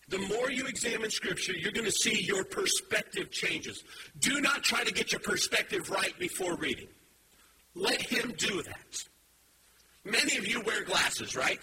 The 0.09 0.19
more 0.19 0.49
you 0.49 0.65
examine 0.67 1.11
Scripture, 1.11 1.53
you're 1.53 1.73
going 1.73 1.85
to 1.85 1.91
see 1.91 2.21
your 2.21 2.45
perspective 2.45 3.29
changes. 3.29 3.83
Do 4.19 4.39
not 4.39 4.63
try 4.63 4.83
to 4.83 4.93
get 4.93 5.11
your 5.11 5.19
perspective 5.19 5.89
right 5.89 6.17
before 6.17 6.55
reading. 6.55 6.87
Let 7.75 8.01
Him 8.01 8.33
do 8.37 8.63
that. 8.63 8.97
Many 10.05 10.37
of 10.37 10.47
you 10.47 10.61
wear 10.61 10.85
glasses, 10.85 11.35
right? 11.35 11.59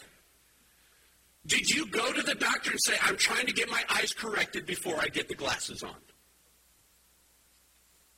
Did 1.46 1.70
you 1.70 1.86
go 1.86 2.12
to 2.12 2.22
the 2.22 2.34
doctor 2.34 2.70
and 2.70 2.80
say, 2.84 2.94
I'm 3.02 3.16
trying 3.16 3.46
to 3.46 3.52
get 3.52 3.70
my 3.70 3.82
eyes 3.88 4.12
corrected 4.12 4.66
before 4.66 4.96
I 4.98 5.08
get 5.08 5.28
the 5.28 5.34
glasses 5.34 5.82
on? 5.82 5.96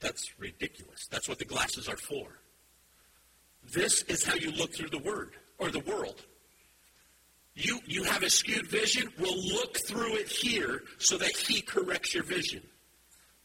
That's 0.00 0.28
ridiculous. 0.38 1.06
That's 1.10 1.28
what 1.28 1.38
the 1.38 1.44
glasses 1.44 1.88
are 1.88 1.96
for. 1.96 2.40
This 3.72 4.02
is 4.02 4.24
how 4.24 4.34
you 4.34 4.50
look 4.52 4.74
through 4.74 4.90
the 4.90 4.98
Word 4.98 5.34
or 5.58 5.70
the 5.70 5.80
world. 5.80 6.22
You, 7.54 7.80
you 7.86 8.04
have 8.04 8.22
a 8.22 8.28
skewed 8.28 8.66
vision, 8.66 9.08
we'll 9.18 9.42
look 9.54 9.78
through 9.86 10.16
it 10.16 10.28
here 10.28 10.82
so 10.98 11.16
that 11.16 11.34
He 11.34 11.62
corrects 11.62 12.14
your 12.14 12.24
vision. 12.24 12.62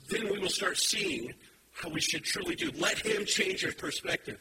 Then 0.09 0.29
we 0.29 0.39
will 0.39 0.49
start 0.49 0.77
seeing 0.77 1.33
how 1.71 1.89
we 1.89 2.01
should 2.01 2.23
truly 2.23 2.55
do. 2.55 2.71
Let 2.77 2.99
Him 2.99 3.25
change 3.25 3.63
your 3.63 3.71
perspective. 3.73 4.39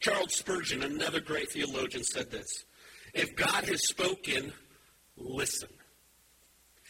Charles 0.00 0.34
Spurgeon, 0.34 0.82
another 0.82 1.20
great 1.20 1.50
theologian, 1.50 2.02
said 2.02 2.30
this 2.30 2.64
If 3.14 3.36
God 3.36 3.64
has 3.64 3.86
spoken, 3.86 4.52
listen. 5.16 5.68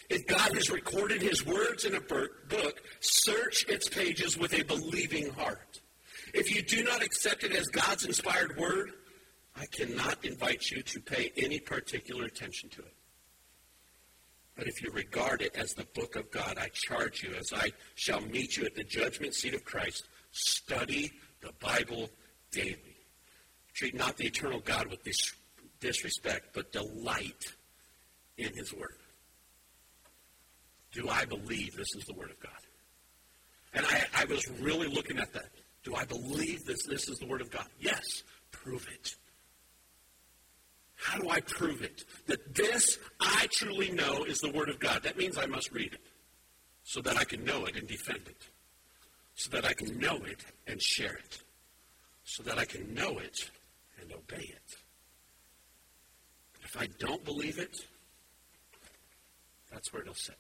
If 0.09 0.27
God 0.27 0.55
has 0.55 0.71
recorded 0.71 1.21
His 1.21 1.45
words 1.45 1.85
in 1.85 1.95
a 1.95 2.01
book, 2.01 2.81
search 3.01 3.67
its 3.69 3.89
pages 3.89 4.39
with 4.39 4.55
a 4.55 4.63
believing 4.63 5.31
heart. 5.31 5.81
If 6.33 6.55
you 6.55 6.63
do 6.63 6.85
not 6.85 7.03
accept 7.03 7.45
it 7.45 7.53
as 7.53 7.67
God's 7.67 8.05
inspired 8.05 8.57
word, 8.57 8.93
I 9.59 9.67
cannot 9.67 10.25
invite 10.25 10.71
you 10.71 10.83
to 10.83 11.01
pay 11.01 11.33
any 11.37 11.59
particular 11.59 12.25
attention 12.25 12.69
to 12.71 12.83
it. 12.83 12.95
But 14.57 14.67
if 14.67 14.83
you 14.83 14.91
regard 14.91 15.43
it 15.43 15.57
as 15.57 15.73
the 15.73 15.87
book 15.95 16.17
of 16.17 16.31
God, 16.31 16.59
I 16.59 16.69
charge 16.73 17.23
you, 17.23 17.35
as 17.35 17.53
I 17.55 17.73
shall 17.95 18.21
meet 18.21 18.57
you 18.57 18.65
at 18.65 18.75
the 18.75 18.85
judgment 18.85 19.35
seat 19.35 19.55
of 19.55 19.65
Christ, 19.65 20.09
study 20.33 21.13
the 21.41 21.53
Bible 21.61 22.11
daily. 22.53 22.97
Treat 23.75 23.95
not 23.95 24.17
the 24.17 24.27
eternal 24.27 24.61
God 24.61 24.89
with 24.89 25.03
dis- 25.05 25.35
disrespect, 25.81 26.49
but 26.55 26.73
delight 26.73 27.45
in 28.39 28.55
his 28.55 28.73
word. 28.73 28.99
Do 30.93 31.09
I 31.09 31.27
believe 31.27 31.77
this 31.77 31.95
is 31.95 32.05
the 32.05 32.15
word 32.15 32.31
of 32.31 32.41
God? 32.41 32.53
And 33.75 33.85
I, 33.85 34.05
I 34.15 34.25
was 34.25 34.49
really 34.61 34.89
looking 34.89 35.19
at 35.19 35.33
that. 35.35 35.51
Do 35.85 35.95
I 35.95 36.07
believe 36.07 36.65
this, 36.65 36.83
this 36.89 37.09
is 37.09 37.19
the 37.19 37.27
word 37.27 37.43
of 37.43 37.51
God? 37.51 37.67
Yes. 37.79 38.23
Prove 38.51 38.87
it. 38.93 39.15
How 40.97 41.19
do 41.19 41.29
I 41.29 41.41
prove 41.41 41.83
it? 41.83 42.05
That 42.27 42.55
this 42.55 42.99
I 43.21 43.47
truly 43.51 43.91
know 43.91 44.25
is 44.25 44.39
the 44.39 44.51
Word 44.51 44.69
of 44.69 44.79
God. 44.79 45.03
That 45.03 45.19
means 45.19 45.39
I 45.39 45.47
must 45.47 45.71
read 45.73 45.93
it 45.93 46.01
so 46.83 47.01
that 47.03 47.17
I 47.17 47.25
can 47.25 47.45
know 47.45 47.67
it 47.67 47.77
and 47.77 47.87
defend 47.87 48.23
it, 48.27 48.49
so 49.35 49.51
that 49.51 49.65
I 49.65 49.73
can 49.73 49.99
know 49.99 50.17
it 50.25 50.45
and 50.67 50.81
share 50.81 51.15
it, 51.15 51.39
so 52.25 52.43
that 52.45 52.59
I 52.59 52.65
can 52.65 52.95
know 52.95 53.19
it 53.19 53.51
and 54.01 54.13
obey 54.13 54.45
it. 54.45 54.77
If 56.63 56.77
I 56.81 56.89
don't 56.99 57.25
believe 57.25 57.59
it, 57.59 57.85
that's 59.71 59.93
where 59.93 60.03
it'll 60.03 60.15
sit. 60.15 60.37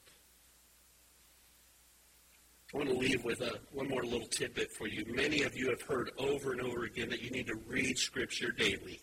I 2.75 2.79
want 2.79 2.91
to 2.91 2.97
leave 2.97 3.25
with 3.25 3.41
a, 3.43 3.59
one 3.73 3.89
more 3.89 4.05
little 4.05 4.27
tidbit 4.27 4.73
for 4.73 4.89
you. 4.89 5.05
Many 5.09 5.43
of 5.43 5.57
you 5.57 5.71
have 5.71 5.83
heard 5.83 6.11
over 6.19 6.53
and 6.53 6.61
over 6.61 6.85
again 6.85 7.09
that 7.11 7.23
you 7.23 7.31
need 7.31 7.47
to 7.47 7.55
read 7.67 7.97
Scripture 7.97 8.51
daily. 8.51 9.01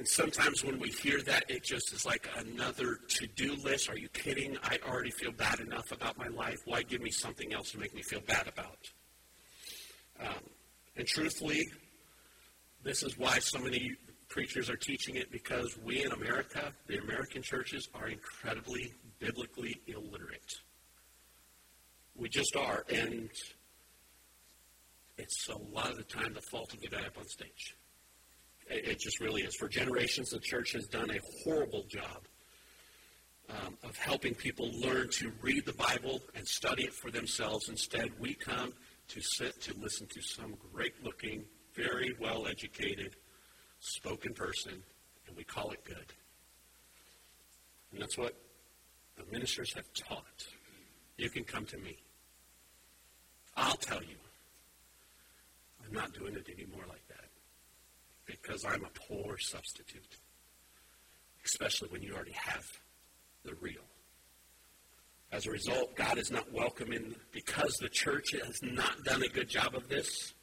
And 0.00 0.08
sometimes 0.08 0.64
when 0.64 0.78
we 0.78 0.88
hear 0.88 1.20
that, 1.24 1.44
it 1.50 1.62
just 1.62 1.92
is 1.92 2.06
like 2.06 2.26
another 2.38 3.00
to 3.06 3.26
do 3.36 3.54
list. 3.56 3.90
Are 3.90 3.98
you 3.98 4.08
kidding? 4.08 4.56
I 4.62 4.78
already 4.88 5.10
feel 5.10 5.30
bad 5.30 5.60
enough 5.60 5.92
about 5.92 6.16
my 6.16 6.28
life. 6.28 6.62
Why 6.64 6.82
give 6.82 7.02
me 7.02 7.10
something 7.10 7.52
else 7.52 7.72
to 7.72 7.78
make 7.78 7.94
me 7.94 8.00
feel 8.00 8.22
bad 8.22 8.48
about? 8.48 8.78
Um, 10.18 10.42
and 10.96 11.06
truthfully, 11.06 11.66
this 12.82 13.02
is 13.02 13.18
why 13.18 13.40
so 13.40 13.58
many 13.58 13.94
preachers 14.30 14.70
are 14.70 14.76
teaching 14.76 15.16
it 15.16 15.30
because 15.30 15.76
we 15.84 16.02
in 16.02 16.12
America, 16.12 16.72
the 16.86 16.96
American 16.96 17.42
churches, 17.42 17.86
are 17.92 18.08
incredibly 18.08 18.94
biblically 19.18 19.82
illiterate. 19.86 20.54
We 22.16 22.30
just 22.30 22.56
are. 22.56 22.86
And 22.90 23.28
it's 25.18 25.46
a 25.50 25.58
lot 25.58 25.90
of 25.90 25.98
the 25.98 26.04
time 26.04 26.32
the 26.32 26.40
fault 26.40 26.72
of 26.72 26.80
the 26.80 26.88
guy 26.88 27.04
up 27.04 27.18
on 27.18 27.28
stage. 27.28 27.74
It 28.70 29.00
just 29.00 29.20
really 29.20 29.42
is. 29.42 29.56
For 29.56 29.68
generations, 29.68 30.30
the 30.30 30.38
church 30.38 30.72
has 30.72 30.86
done 30.86 31.10
a 31.10 31.18
horrible 31.42 31.84
job 31.88 32.22
um, 33.48 33.76
of 33.82 33.96
helping 33.96 34.32
people 34.32 34.70
learn 34.80 35.08
to 35.14 35.32
read 35.42 35.66
the 35.66 35.72
Bible 35.72 36.20
and 36.36 36.46
study 36.46 36.84
it 36.84 36.94
for 36.94 37.10
themselves. 37.10 37.68
Instead, 37.68 38.12
we 38.20 38.34
come 38.34 38.72
to 39.08 39.20
sit 39.20 39.60
to 39.62 39.74
listen 39.74 40.06
to 40.06 40.22
some 40.22 40.54
great 40.72 40.94
looking, 41.02 41.44
very 41.74 42.14
well 42.20 42.46
educated, 42.46 43.16
spoken 43.80 44.32
person, 44.34 44.84
and 45.26 45.36
we 45.36 45.42
call 45.42 45.72
it 45.72 45.84
good. 45.84 46.12
And 47.92 48.00
that's 48.00 48.16
what 48.16 48.36
the 49.16 49.24
ministers 49.32 49.74
have 49.74 49.92
taught. 49.94 50.46
You 51.16 51.28
can 51.28 51.42
come 51.42 51.66
to 51.66 51.76
me. 51.76 51.96
I'll 53.56 53.76
tell 53.76 54.02
you. 54.02 54.16
I'm 55.84 55.92
not 55.92 56.14
doing 56.14 56.36
it 56.36 56.48
anymore 56.48 56.84
like 56.88 57.06
that 57.08 57.29
because 58.26 58.64
I'm 58.64 58.84
a 58.84 58.90
poor 59.08 59.38
substitute, 59.38 60.16
especially 61.44 61.88
when 61.88 62.02
you 62.02 62.14
already 62.14 62.32
have 62.32 62.66
the 63.44 63.54
real. 63.60 63.82
As 65.32 65.46
a 65.46 65.50
result, 65.50 65.94
God 65.94 66.18
is 66.18 66.30
not 66.30 66.52
welcome 66.52 66.92
in 66.92 67.14
because 67.32 67.76
the 67.76 67.88
church 67.88 68.32
has 68.32 68.60
not 68.62 69.04
done 69.04 69.22
a 69.22 69.28
good 69.28 69.48
job 69.48 69.74
of 69.74 69.88
this. 69.88 70.34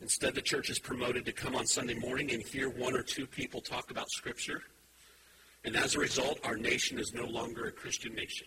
Instead, 0.00 0.34
the 0.34 0.42
church 0.42 0.70
is 0.70 0.78
promoted 0.78 1.24
to 1.24 1.32
come 1.32 1.54
on 1.54 1.66
Sunday 1.66 1.94
morning 1.94 2.32
and 2.32 2.42
hear 2.42 2.68
one 2.68 2.94
or 2.94 3.02
two 3.02 3.26
people 3.26 3.60
talk 3.60 3.90
about 3.90 4.10
Scripture. 4.10 4.62
And 5.64 5.76
as 5.76 5.94
a 5.94 6.00
result, 6.00 6.38
our 6.44 6.56
nation 6.56 6.98
is 6.98 7.12
no 7.14 7.24
longer 7.24 7.66
a 7.66 7.72
Christian 7.72 8.14
nation. 8.14 8.46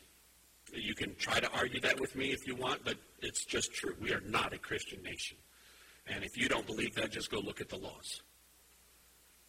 You 0.73 0.93
can 0.93 1.15
try 1.15 1.39
to 1.39 1.49
argue 1.51 1.79
that 1.81 1.99
with 1.99 2.15
me 2.15 2.31
if 2.31 2.45
you 2.45 2.55
want, 2.55 2.83
but 2.85 2.97
it's 3.21 3.45
just 3.45 3.73
true. 3.73 3.95
We 3.99 4.13
are 4.13 4.21
not 4.21 4.53
a 4.53 4.57
Christian 4.57 5.01
nation. 5.01 5.37
And 6.09 6.23
if 6.23 6.37
you 6.37 6.49
don't 6.49 6.65
believe 6.65 6.95
that, 6.95 7.11
just 7.11 7.29
go 7.29 7.39
look 7.39 7.61
at 7.61 7.69
the 7.69 7.77
laws. 7.77 8.21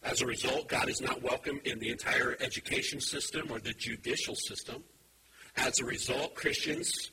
As 0.03 0.21
a 0.21 0.25
result, 0.25 0.67
God 0.67 0.89
is 0.89 1.01
not 1.01 1.21
welcome 1.21 1.59
in 1.65 1.79
the 1.79 1.89
entire 1.89 2.35
education 2.39 2.99
system 2.99 3.47
or 3.51 3.59
the 3.59 3.73
judicial 3.73 4.35
system. 4.35 4.83
As 5.57 5.79
a 5.79 5.85
result, 5.85 6.33
Christians, 6.33 7.11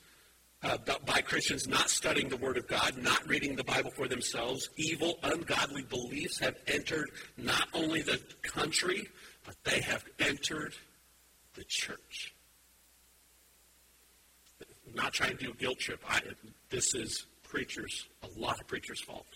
uh, 0.62 0.78
by 1.04 1.20
Christians 1.20 1.66
not 1.66 1.90
studying 1.90 2.28
the 2.28 2.36
Word 2.36 2.56
of 2.56 2.66
God, 2.66 2.96
not 2.96 3.26
reading 3.28 3.56
the 3.56 3.64
Bible 3.64 3.90
for 3.90 4.08
themselves, 4.08 4.70
evil, 4.76 5.18
ungodly 5.22 5.82
beliefs 5.82 6.38
have 6.38 6.56
entered 6.66 7.10
not 7.36 7.68
only 7.74 8.00
the 8.00 8.20
country, 8.42 9.08
but 9.44 9.54
they 9.64 9.80
have 9.80 10.04
entered 10.18 10.74
the 11.54 11.64
church. 11.64 12.34
I'm 14.86 14.94
not 14.94 15.12
trying 15.12 15.36
to 15.36 15.44
do 15.44 15.50
a 15.50 15.54
guilt 15.54 15.78
trip. 15.78 16.02
I, 16.08 16.20
this 16.70 16.94
is 16.94 17.26
preachers, 17.42 18.06
a 18.22 18.40
lot 18.40 18.60
of 18.60 18.66
preachers' 18.66 19.00
fault. 19.00 19.26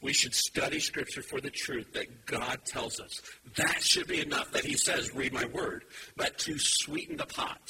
We 0.00 0.12
should 0.12 0.34
study 0.34 0.78
Scripture 0.78 1.22
for 1.22 1.40
the 1.40 1.50
truth 1.50 1.92
that 1.92 2.26
God 2.26 2.64
tells 2.64 3.00
us. 3.00 3.20
That 3.56 3.82
should 3.82 4.06
be 4.06 4.20
enough 4.20 4.52
that 4.52 4.64
He 4.64 4.74
says, 4.74 5.14
read 5.14 5.32
my 5.32 5.46
word. 5.46 5.84
But 6.16 6.38
to 6.38 6.54
sweeten 6.58 7.16
the 7.16 7.26
pot, 7.26 7.60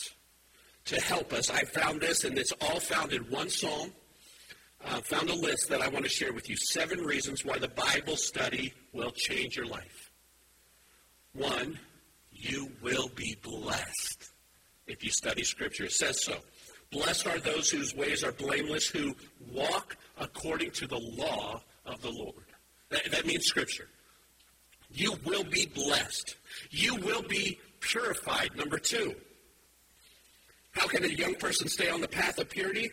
to 0.86 1.00
help 1.00 1.32
us, 1.32 1.50
I 1.50 1.62
found 1.62 2.00
this, 2.00 2.24
and 2.24 2.36
it's 2.36 2.52
all 2.60 2.80
found 2.80 3.12
in 3.12 3.22
one 3.24 3.48
psalm. 3.48 3.92
Uh, 4.84 5.00
found 5.00 5.28
a 5.28 5.34
list 5.34 5.68
that 5.68 5.80
I 5.80 5.88
want 5.88 6.04
to 6.04 6.10
share 6.10 6.32
with 6.32 6.48
you. 6.48 6.56
Seven 6.56 7.00
reasons 7.00 7.44
why 7.44 7.58
the 7.58 7.68
Bible 7.68 8.16
study 8.16 8.72
will 8.92 9.10
change 9.10 9.56
your 9.56 9.66
life. 9.66 10.12
One, 11.32 11.78
you 12.30 12.70
will 12.80 13.08
be 13.16 13.36
blessed 13.42 14.30
if 14.86 15.02
you 15.02 15.10
study 15.10 15.42
Scripture. 15.42 15.84
It 15.84 15.92
says 15.92 16.22
so. 16.22 16.36
Blessed 16.90 17.26
are 17.26 17.38
those 17.40 17.70
whose 17.70 17.94
ways 17.94 18.22
are 18.22 18.32
blameless, 18.32 18.86
who 18.86 19.14
walk 19.50 19.96
according 20.18 20.70
to 20.72 20.86
the 20.86 20.98
law 20.98 21.60
of 21.88 22.00
the 22.02 22.10
Lord. 22.10 22.44
That, 22.90 23.10
that 23.10 23.26
means 23.26 23.46
Scripture. 23.46 23.88
You 24.90 25.14
will 25.24 25.44
be 25.44 25.66
blessed. 25.66 26.36
You 26.70 26.96
will 26.96 27.22
be 27.22 27.58
purified. 27.80 28.56
Number 28.56 28.78
two, 28.78 29.14
how 30.72 30.86
can 30.86 31.04
a 31.04 31.08
young 31.08 31.34
person 31.34 31.68
stay 31.68 31.90
on 31.90 32.00
the 32.00 32.08
path 32.08 32.38
of 32.38 32.48
purity? 32.48 32.90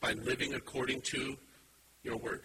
By 0.00 0.12
living 0.12 0.54
according 0.54 1.00
to 1.02 1.36
your 2.02 2.16
word. 2.16 2.42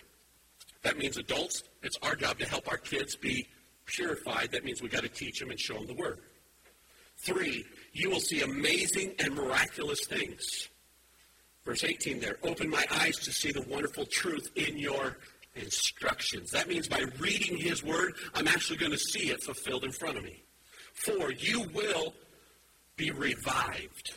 That 0.82 0.98
means 0.98 1.18
adults, 1.18 1.64
it's 1.82 1.98
our 2.02 2.16
job 2.16 2.40
to 2.40 2.46
help 2.46 2.70
our 2.70 2.78
kids 2.78 3.16
be 3.16 3.48
purified. 3.86 4.52
That 4.52 4.66
means 4.66 4.82
we 4.82 4.90
got 4.90 5.04
to 5.04 5.10
teach 5.10 5.40
them 5.40 5.50
and 5.50 5.60
show 5.60 5.76
them 5.76 5.88
the 5.88 5.94
word. 5.94 6.20
Three, 7.18 7.66
you 7.94 8.10
will 8.10 8.20
see 8.20 8.42
amazing 8.42 9.14
and 9.20 9.36
miraculous 9.36 10.06
things. 10.06 10.70
Verse 11.64 11.84
18 11.84 12.20
there, 12.20 12.38
open 12.44 12.70
my 12.70 12.84
eyes 12.92 13.16
to 13.18 13.32
see 13.32 13.52
the 13.52 13.62
wonderful 13.62 14.06
truth 14.06 14.50
in 14.56 14.78
your 14.78 15.18
instructions. 15.56 16.52
That 16.52 16.68
means 16.68 16.88
by 16.88 17.04
reading 17.20 17.58
his 17.58 17.84
word, 17.84 18.14
I'm 18.34 18.48
actually 18.48 18.78
going 18.78 18.92
to 18.92 18.98
see 18.98 19.30
it 19.30 19.44
fulfilled 19.44 19.84
in 19.84 19.92
front 19.92 20.18
of 20.18 20.24
me. 20.24 20.44
Four, 20.94 21.32
you 21.32 21.62
will 21.74 22.14
be 22.96 23.12
revived. 23.12 24.14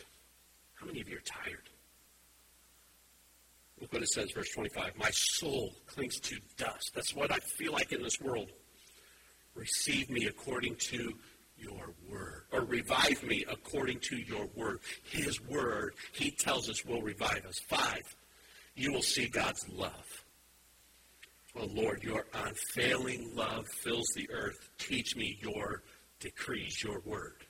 How 0.75 0.85
many 0.85 1.01
of 1.01 1.09
you 1.09 1.17
are 1.17 1.21
tired? 1.21 1.69
Look 3.79 3.93
what 3.93 4.01
it 4.01 4.09
says, 4.09 4.31
verse 4.31 4.49
25. 4.53 4.93
My 4.97 5.11
soul 5.11 5.73
clings 5.85 6.19
to 6.21 6.37
dust. 6.57 6.91
That's 6.95 7.15
what 7.15 7.31
I 7.31 7.37
feel 7.37 7.73
like 7.73 7.91
in 7.91 8.01
this 8.01 8.19
world. 8.19 8.49
Receive 9.55 10.09
me 10.09 10.25
according 10.25 10.75
to 10.75 11.13
your 11.57 11.93
word, 12.09 12.43
or 12.51 12.61
revive 12.61 13.23
me 13.23 13.43
according 13.49 13.99
to 13.99 14.15
your 14.15 14.47
word. 14.55 14.79
His 15.03 15.41
word, 15.41 15.95
he 16.11 16.29
tells 16.29 16.69
us, 16.69 16.85
will 16.85 17.01
revive 17.01 17.45
us. 17.47 17.59
Five, 17.59 18.03
you 18.75 18.91
will 18.91 19.01
see 19.01 19.27
God's 19.27 19.67
love. 19.69 20.23
Oh 21.59 21.67
Lord, 21.73 22.03
your 22.03 22.25
unfailing 22.33 23.31
love 23.35 23.65
fills 23.83 24.07
the 24.15 24.29
earth. 24.31 24.69
Teach 24.77 25.15
me 25.15 25.37
your 25.41 25.81
decrees, 26.19 26.83
your 26.83 27.01
word. 27.05 27.45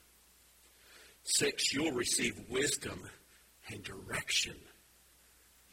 Six, 1.24 1.74
you'll 1.74 1.92
receive 1.92 2.40
wisdom 2.50 3.02
and 3.70 3.84
direction. 3.84 4.56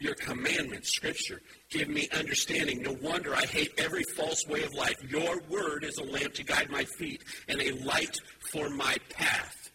Your 0.01 0.15
commandments, 0.15 0.93
Scripture, 0.93 1.41
give 1.71 1.89
me 1.89 2.09
understanding. 2.13 2.83
No 2.83 2.97
wonder 3.01 3.35
I 3.35 3.47
hate 3.47 3.73
every 3.79 4.03
false 4.17 4.45
way 4.49 4.65
of 4.65 4.75
life. 4.75 4.97
Your 5.09 5.41
word 5.49 5.85
is 5.85 5.99
a 5.99 6.05
lamp 6.05 6.35
to 6.35 6.43
guide 6.43 6.71
my 6.71 6.85
feet 6.99 7.23
and 7.49 7.63
a 7.63 7.71
light 7.85 8.17
for 8.51 8.69
my 8.69 8.97
path. 9.11 9.71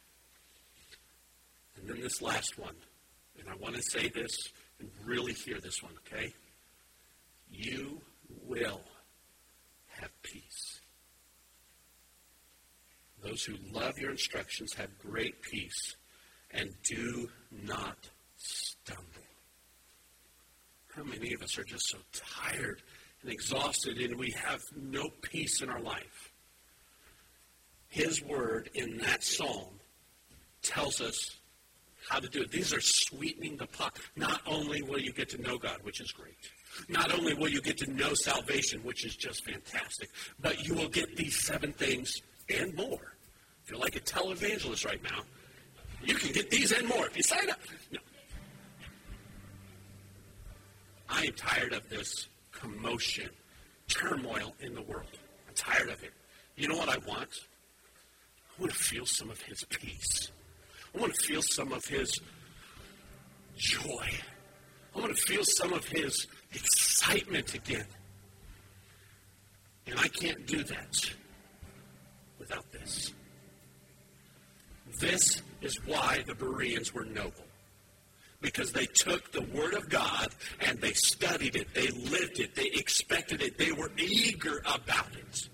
And 1.77 1.89
then 1.89 2.01
this 2.01 2.21
last 2.21 2.59
one, 2.59 2.75
and 3.39 3.47
I 3.47 3.55
want 3.55 3.75
to 3.75 3.81
say 3.81 4.09
this 4.09 4.31
and 4.79 4.89
really 5.05 5.33
hear 5.33 5.59
this 5.61 5.81
one, 5.81 5.93
okay? 6.05 6.33
You 7.49 8.01
will 8.47 8.81
have 9.87 10.11
peace. 10.21 10.81
Those 13.23 13.43
who 13.43 13.55
love 13.71 13.97
your 13.97 14.11
instructions 14.11 14.73
have 14.75 14.97
great 14.99 15.41
peace 15.41 15.95
and 16.51 16.73
do 16.83 17.29
not 17.51 17.97
stumble. 18.37 19.03
How 20.95 21.03
many 21.03 21.33
of 21.33 21.41
us 21.41 21.57
are 21.57 21.63
just 21.63 21.89
so 21.89 21.97
tired 22.13 22.81
and 23.21 23.31
exhausted 23.31 23.97
and 23.97 24.17
we 24.17 24.31
have 24.31 24.61
no 24.75 25.09
peace 25.21 25.61
in 25.61 25.69
our 25.69 25.81
life? 25.81 26.31
His 27.89 28.23
word 28.23 28.69
in 28.73 28.97
that 28.99 29.23
psalm 29.23 29.79
tells 30.61 31.01
us 31.01 31.37
how 32.09 32.19
to 32.19 32.29
do 32.29 32.41
it. 32.41 32.51
These 32.51 32.73
are 32.73 32.81
sweetening 32.81 33.57
the 33.57 33.67
pot. 33.67 33.97
Not 34.15 34.41
only 34.45 34.81
will 34.81 34.99
you 34.99 35.11
get 35.11 35.29
to 35.29 35.41
know 35.41 35.57
God, 35.57 35.79
which 35.83 36.01
is 36.01 36.11
great, 36.11 36.35
not 36.87 37.13
only 37.13 37.33
will 37.33 37.49
you 37.49 37.61
get 37.61 37.77
to 37.79 37.91
know 37.91 38.13
salvation, 38.13 38.81
which 38.83 39.05
is 39.05 39.15
just 39.15 39.45
fantastic, 39.45 40.09
but 40.39 40.65
you 40.65 40.73
will 40.75 40.89
get 40.89 41.15
these 41.15 41.45
seven 41.45 41.73
things 41.73 42.21
and 42.49 42.75
more. 42.75 43.15
If 43.63 43.71
you're 43.71 43.79
like 43.79 43.95
a 43.95 43.99
televangelist 43.99 44.85
right 44.85 45.01
now, 45.03 45.21
you 46.03 46.15
can 46.15 46.31
get 46.31 46.49
these 46.49 46.71
and 46.71 46.87
more 46.87 47.07
if 47.07 47.17
you 47.17 47.23
sign 47.23 47.49
up. 47.49 47.59
No. 47.91 47.99
I 51.09 51.25
am 51.25 51.33
tired 51.33 51.73
of 51.73 51.87
this 51.89 52.27
commotion, 52.51 53.29
turmoil 53.87 54.53
in 54.61 54.75
the 54.75 54.81
world. 54.83 55.17
I'm 55.47 55.55
tired 55.55 55.89
of 55.89 56.01
it. 56.03 56.13
You 56.55 56.67
know 56.67 56.77
what 56.77 56.89
I 56.89 56.97
want? 56.99 57.29
I 58.57 58.61
want 58.61 58.73
to 58.73 58.77
feel 58.77 59.05
some 59.05 59.29
of 59.29 59.41
his 59.41 59.63
peace. 59.65 60.31
I 60.95 60.99
want 60.99 61.13
to 61.13 61.27
feel 61.27 61.41
some 61.41 61.71
of 61.71 61.85
his 61.85 62.19
joy. 63.55 64.09
I 64.95 64.99
want 64.99 65.15
to 65.15 65.21
feel 65.21 65.43
some 65.43 65.73
of 65.73 65.85
his 65.85 66.27
excitement 66.51 67.53
again. 67.53 67.85
And 69.87 69.99
I 69.99 70.07
can't 70.07 70.45
do 70.45 70.63
that 70.63 71.13
without 72.37 72.71
this. 72.71 73.13
This 74.99 75.41
is 75.61 75.79
why 75.85 76.23
the 76.27 76.35
Bereans 76.35 76.93
were 76.93 77.05
noble. 77.05 77.45
Because 78.41 78.71
they 78.71 78.85
took 78.85 79.31
the 79.31 79.41
Word 79.41 79.73
of 79.73 79.89
God 79.89 80.29
and 80.61 80.79
they 80.79 80.93
studied 80.93 81.55
it, 81.55 81.73
they 81.73 81.87
lived 81.87 82.39
it, 82.39 82.55
they 82.55 82.67
expected 82.73 83.41
it, 83.41 83.57
they 83.57 83.71
were 83.71 83.91
eager 83.97 84.59
about 84.59 85.13
it. 85.13 85.49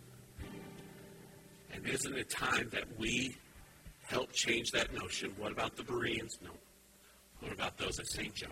And 1.73 1.87
isn't 1.87 2.15
it 2.15 2.29
time 2.29 2.69
that 2.73 2.85
we 2.99 3.35
help 4.07 4.31
change 4.33 4.71
that 4.71 4.93
notion? 4.93 5.33
What 5.37 5.51
about 5.51 5.75
the 5.75 5.83
Bereans? 5.83 6.37
No. 6.43 6.51
What 7.39 7.51
about 7.51 7.77
those 7.77 7.99
at 7.99 8.07
St. 8.07 8.33
Joe? 8.33 8.47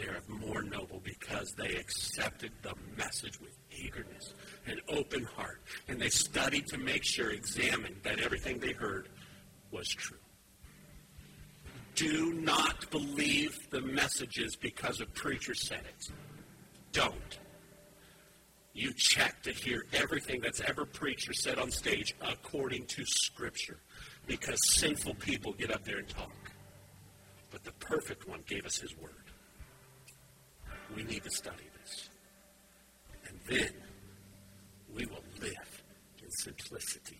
They 0.00 0.06
are 0.06 0.22
more 0.28 0.62
noble 0.62 1.02
because 1.04 1.52
they 1.52 1.74
accepted 1.76 2.52
the 2.62 2.72
message 2.96 3.38
with 3.38 3.56
eagerness 3.70 4.32
and 4.66 4.80
open 4.88 5.24
heart. 5.24 5.60
And 5.88 6.00
they 6.00 6.08
studied 6.08 6.66
to 6.68 6.78
make 6.78 7.04
sure, 7.04 7.30
examined 7.30 7.96
that 8.02 8.20
everything 8.20 8.58
they 8.58 8.72
heard 8.72 9.08
was 9.70 9.88
true. 9.88 10.16
Do 11.96 12.32
not 12.32 12.90
believe 12.90 13.58
the 13.70 13.82
messages 13.82 14.56
because 14.56 15.02
a 15.02 15.06
preacher 15.06 15.54
said 15.54 15.82
it. 15.86 16.08
Don't. 16.92 17.38
You 18.72 18.94
check 18.94 19.42
to 19.42 19.52
hear 19.52 19.84
everything 19.92 20.40
that's 20.40 20.62
ever 20.62 20.86
preached 20.86 21.28
or 21.28 21.34
said 21.34 21.58
on 21.58 21.70
stage 21.70 22.14
according 22.22 22.86
to 22.86 23.04
Scripture 23.04 23.80
because 24.26 24.58
sinful 24.72 25.16
people 25.16 25.52
get 25.52 25.70
up 25.70 25.84
there 25.84 25.98
and 25.98 26.08
talk. 26.08 26.52
But 27.50 27.64
the 27.64 27.72
perfect 27.72 28.26
one 28.26 28.42
gave 28.46 28.64
us 28.64 28.78
his 28.78 28.96
word. 28.96 29.29
We 30.96 31.04
need 31.04 31.22
to 31.22 31.30
study 31.30 31.64
this. 31.80 32.10
And 33.28 33.38
then 33.48 33.72
we 34.94 35.06
will 35.06 35.24
live 35.40 35.82
in 36.22 36.30
simplicity. 36.30 37.18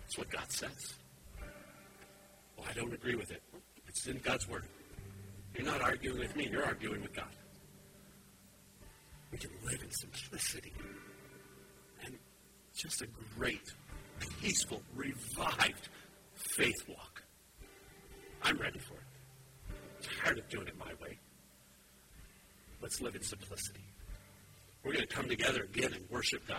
That's 0.00 0.18
what 0.18 0.30
God 0.30 0.50
says. 0.50 0.94
Well, 2.56 2.66
I 2.68 2.72
don't 2.72 2.92
agree 2.92 3.16
with 3.16 3.30
it. 3.30 3.42
It's 3.88 4.06
in 4.06 4.18
God's 4.18 4.48
Word. 4.48 4.64
You're 5.56 5.66
not 5.66 5.80
arguing 5.80 6.18
with 6.18 6.36
me, 6.36 6.48
you're 6.50 6.64
arguing 6.64 7.02
with 7.02 7.14
God. 7.14 7.30
We 9.30 9.38
can 9.38 9.50
live 9.64 9.82
in 9.82 9.90
simplicity. 9.90 10.72
And 12.04 12.16
just 12.76 13.02
a 13.02 13.06
great, 13.36 13.72
peaceful, 14.40 14.82
revived 14.94 15.88
faith 16.34 16.88
walk. 16.88 17.22
I'm 18.42 18.56
ready 18.58 18.78
for 18.78 18.94
it. 18.94 19.00
I'm 19.70 20.24
tired 20.24 20.38
of 20.38 20.48
doing 20.48 20.66
it 20.68 20.78
my 20.78 20.92
way. 21.00 21.18
Let's 22.84 23.00
live 23.00 23.14
in 23.14 23.22
simplicity. 23.22 23.80
We're 24.84 24.92
going 24.92 25.06
to 25.06 25.14
come 25.14 25.26
together 25.26 25.62
again 25.62 25.94
and 25.94 26.04
worship 26.10 26.46
God. 26.46 26.58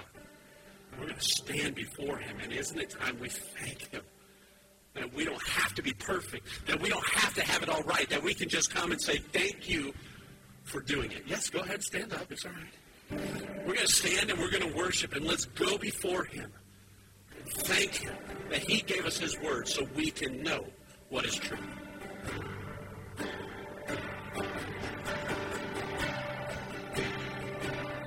we're 0.93 1.05
going 1.05 1.19
to 1.19 1.21
stand 1.21 1.75
before 1.75 2.17
Him. 2.17 2.37
And 2.41 2.51
isn't 2.51 2.79
it 2.79 2.89
time 2.89 3.19
we 3.19 3.29
thank 3.29 3.91
Him? 3.91 4.01
That 4.95 5.13
we 5.13 5.23
don't 5.23 5.47
have 5.47 5.75
to 5.75 5.83
be 5.83 5.93
perfect. 5.93 6.47
That 6.65 6.81
we 6.81 6.89
don't 6.89 7.07
have 7.09 7.35
to 7.35 7.43
have 7.43 7.61
it 7.61 7.69
all 7.69 7.83
right. 7.83 8.09
That 8.09 8.23
we 8.23 8.33
can 8.33 8.49
just 8.49 8.73
come 8.73 8.91
and 8.91 8.99
say, 8.99 9.17
thank 9.17 9.69
you 9.69 9.93
for 10.63 10.81
doing 10.81 11.11
it. 11.11 11.25
Yes, 11.27 11.51
go 11.51 11.59
ahead, 11.59 11.83
stand 11.83 12.11
up. 12.11 12.31
It's 12.31 12.43
all 12.43 12.53
right. 12.53 13.21
We're 13.59 13.75
going 13.75 13.85
to 13.85 13.93
stand 13.93 14.31
and 14.31 14.39
we're 14.39 14.49
going 14.49 14.67
to 14.67 14.75
worship. 14.75 15.13
And 15.13 15.25
let's 15.25 15.45
go 15.45 15.77
before 15.77 16.23
Him. 16.23 16.51
And 17.37 17.47
thank 17.67 17.93
Him 17.97 18.15
that 18.49 18.63
He 18.63 18.81
gave 18.81 19.05
us 19.05 19.19
His 19.19 19.39
word 19.41 19.67
so 19.67 19.87
we 19.93 20.09
can 20.09 20.41
know 20.41 20.65
what 21.09 21.23
is 21.23 21.35
true. 21.35 21.59